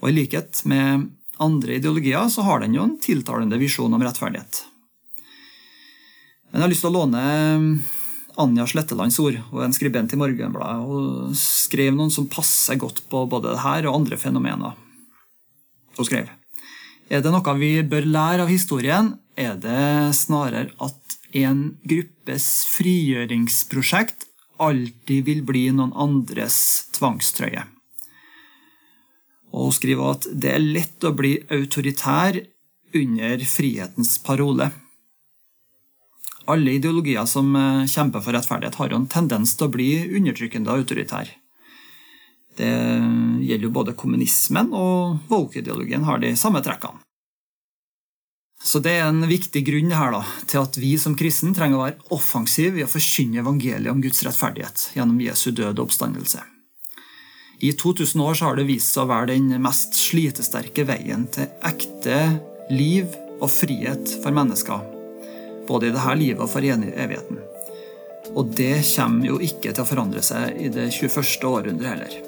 Og 0.00 0.06
I 0.08 0.14
likhet 0.16 0.62
med 0.70 1.10
andre 1.44 1.74
ideologier 1.76 2.30
så 2.32 2.46
har 2.46 2.62
den 2.62 2.72
jo 2.72 2.86
en 2.86 2.94
tiltalende 2.96 3.58
visjon 3.60 3.92
om 3.92 4.00
rettferdighet. 4.00 4.62
Men 6.48 6.62
jeg 6.62 6.64
har 6.64 6.72
lyst 6.72 6.86
til 6.86 6.88
å 6.88 6.94
låne 6.94 7.24
Anja 8.40 8.64
Slettelands 8.70 9.18
ord, 9.20 9.36
og 9.52 9.60
en 9.66 9.76
skribent 9.76 10.14
i 10.16 10.20
Morgenbladet. 10.22 10.86
Hun 10.88 11.36
skrev 11.36 11.92
noen 11.92 12.14
som 12.14 12.30
passer 12.32 12.80
godt 12.80 13.02
på 13.12 13.26
både 13.28 13.58
dette 13.58 13.90
og 13.90 13.98
andre 13.98 14.16
fenomener. 14.16 14.78
Hun 15.98 16.08
skrev 16.08 16.32
Er 17.12 17.20
det 17.20 17.34
noe 17.34 17.56
vi 17.60 17.74
bør 17.84 18.08
lære 18.08 18.46
av 18.46 18.54
historien, 18.54 19.12
er 19.36 19.60
det 19.60 20.16
snarere 20.16 20.72
at 20.80 21.18
en 21.36 21.76
gruppes 21.84 22.48
frigjøringsprosjekt 22.72 24.27
alltid 24.58 25.24
vil 25.24 25.42
bli 25.46 25.68
noen 25.74 25.94
andres 25.96 26.58
tvangstrøye. 26.96 27.64
Og 29.54 29.68
hun 29.68 29.74
skriver 29.74 30.12
at 30.12 30.28
det 30.32 30.52
er 30.52 30.64
lett 30.64 31.06
å 31.08 31.14
bli 31.16 31.38
autoritær 31.54 32.40
under 32.98 33.44
frihetens 33.48 34.18
parole. 34.24 34.70
Alle 36.48 36.76
ideologier 36.78 37.26
som 37.28 37.50
eh, 37.56 37.88
kjemper 37.88 38.24
for 38.24 38.36
rettferdighet, 38.36 38.78
har 38.80 38.92
jo 38.92 39.02
en 39.02 39.10
tendens 39.10 39.54
til 39.56 39.68
å 39.68 39.72
bli 39.72 39.90
undertrykkende 40.16 40.72
og 40.72 40.84
autoritær. 40.84 41.32
Det 42.58 42.70
gjelder 43.44 43.68
jo 43.68 43.74
både 43.74 43.94
kommunismen 43.98 44.72
og 44.74 45.28
woke-ideologien 45.30 46.06
har 46.08 46.18
de 46.22 46.32
samme 46.36 46.62
trekkene. 46.64 47.04
Så 48.68 48.82
Det 48.84 48.98
er 48.98 49.06
en 49.08 49.22
viktig 49.24 49.62
grunn 49.64 49.94
her 49.96 50.10
da, 50.12 50.18
til 50.50 50.60
at 50.60 50.76
vi 50.76 50.90
som 51.00 51.14
kristne 51.16 51.54
trenger 51.56 51.78
å 51.78 51.84
være 51.86 52.12
offensive 52.12 52.76
i 52.76 52.84
å 52.84 52.90
forkynne 52.90 53.40
evangeliet 53.40 53.88
om 53.88 54.02
Guds 54.04 54.20
rettferdighet 54.26 54.90
gjennom 54.98 55.22
Jesu 55.24 55.54
død 55.56 55.78
og 55.78 55.86
oppstandelse. 55.86 56.42
I 57.64 57.72
2000 57.80 58.20
år 58.26 58.36
har 58.44 58.58
det 58.58 58.68
vist 58.68 58.92
seg 58.92 59.06
å 59.06 59.10
være 59.14 59.32
den 59.32 59.48
mest 59.64 59.96
slitesterke 59.96 60.84
veien 60.86 61.24
til 61.32 61.48
ekte 61.64 62.20
liv 62.68 63.16
og 63.40 63.48
frihet 63.50 64.18
for 64.20 64.36
mennesker, 64.36 64.84
både 65.70 65.88
i 65.88 65.96
dette 65.96 66.20
livet 66.20 66.44
og 66.44 66.52
for 66.52 66.68
evigheten. 66.68 67.40
Og 68.36 68.52
det 68.52 68.82
kommer 68.92 69.32
jo 69.32 69.40
ikke 69.40 69.72
til 69.72 69.86
å 69.86 69.88
forandre 69.88 70.20
seg 70.20 70.60
i 70.60 70.68
det 70.68 70.90
21. 70.92 71.48
århundret 71.48 71.94
heller. 71.94 72.27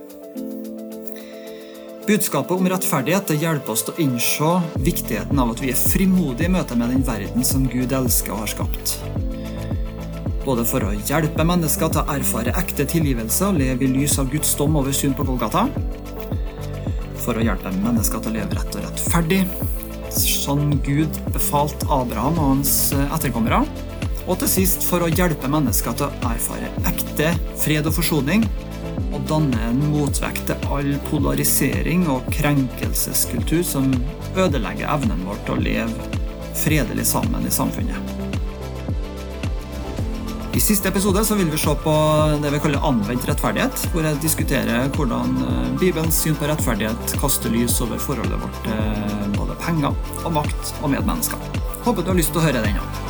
Budskapet 2.11 2.59
om 2.59 2.67
rettferdighet 2.67 3.29
hjelper 3.39 3.71
oss 3.71 3.85
til 3.87 3.95
å 3.95 4.03
innse 4.03 4.49
viktigheten 4.83 5.39
av 5.39 5.53
at 5.53 5.61
vi 5.63 5.69
er 5.71 5.79
frimodige 5.79 6.49
i 6.49 6.51
møte 6.51 6.75
med 6.75 6.91
den 6.91 7.05
verden 7.07 7.45
som 7.47 7.69
Gud 7.71 7.93
elsker 7.95 8.33
og 8.35 8.41
har 8.41 8.51
skapt. 8.51 8.97
Både 10.43 10.65
for 10.67 10.83
å 10.83 10.97
hjelpe 11.07 11.45
mennesker 11.47 11.93
til 11.95 12.01
å 12.03 12.17
erfare 12.17 12.57
ekte 12.59 12.89
tilgivelse 12.91 13.53
og 13.53 13.61
leve 13.61 13.87
i 13.87 13.91
lys 13.93 14.17
av 14.19 14.27
Guds 14.33 14.51
dom 14.59 14.81
over 14.81 14.97
synd 14.97 15.15
på 15.21 15.27
Golgata. 15.29 15.69
For 17.23 17.39
å 17.39 17.45
hjelpe 17.47 17.71
mennesker 17.77 18.25
til 18.25 18.33
å 18.33 18.37
leve 18.41 18.59
rett 18.59 18.81
og 18.81 18.89
rettferdig, 18.89 19.45
sånn 20.11 20.81
Gud 20.83 21.21
befalte 21.31 21.87
Abraham 21.95 22.41
og 22.41 22.57
hans 22.57 22.75
etterkommere. 23.05 23.63
Og 24.27 24.35
til 24.43 24.51
sist 24.51 24.83
for 24.89 25.07
å 25.07 25.13
hjelpe 25.15 25.53
mennesker 25.53 25.95
til 25.95 26.11
å 26.11 26.35
erfare 26.35 26.75
ekte 26.91 27.31
fred 27.63 27.87
og 27.87 27.95
forsoning 28.01 28.49
og 29.11 29.27
danne 29.31 29.61
en 29.69 29.83
motvekt 29.93 30.47
til 30.51 30.71
all 30.71 30.95
polarisering 31.11 32.07
og 32.13 32.29
krenkelseskultur 32.35 33.63
som 33.67 33.91
ødelegger 34.39 34.91
evnen 34.91 35.27
vår 35.27 35.45
til 35.47 35.57
å 35.57 35.63
leve 35.67 36.11
fredelig 36.61 37.07
sammen 37.11 37.47
i 37.47 37.53
samfunnet. 37.55 38.17
I 40.51 40.61
siste 40.61 40.91
episode 40.91 41.23
vil 41.39 41.51
vi 41.51 41.59
se 41.63 41.73
på 41.85 41.93
det 42.43 42.51
vi 42.53 42.59
kaller 42.61 42.83
anvendt 42.85 43.29
rettferdighet, 43.29 43.85
hvor 43.93 44.05
jeg 44.05 44.19
diskuterer 44.21 44.91
hvordan 44.97 45.39
eh, 45.47 45.69
Bibelens 45.81 46.19
syn 46.21 46.35
på 46.37 46.51
rettferdighet 46.51 47.15
kaster 47.23 47.55
lys 47.55 47.79
over 47.85 48.03
forholdet 48.03 48.43
vårt 48.43 48.59
til 48.67 49.39
både 49.39 49.57
penger 49.63 49.95
og 50.25 50.35
makt 50.41 50.75
og 50.83 50.93
medmennesker. 50.97 51.63
Håper 51.87 52.03
du 52.03 52.13
har 52.13 52.21
lyst 52.21 52.35
til 52.35 52.43
å 52.43 52.49
høre 52.51 52.67
den. 52.67 52.77
Ja. 52.77 53.10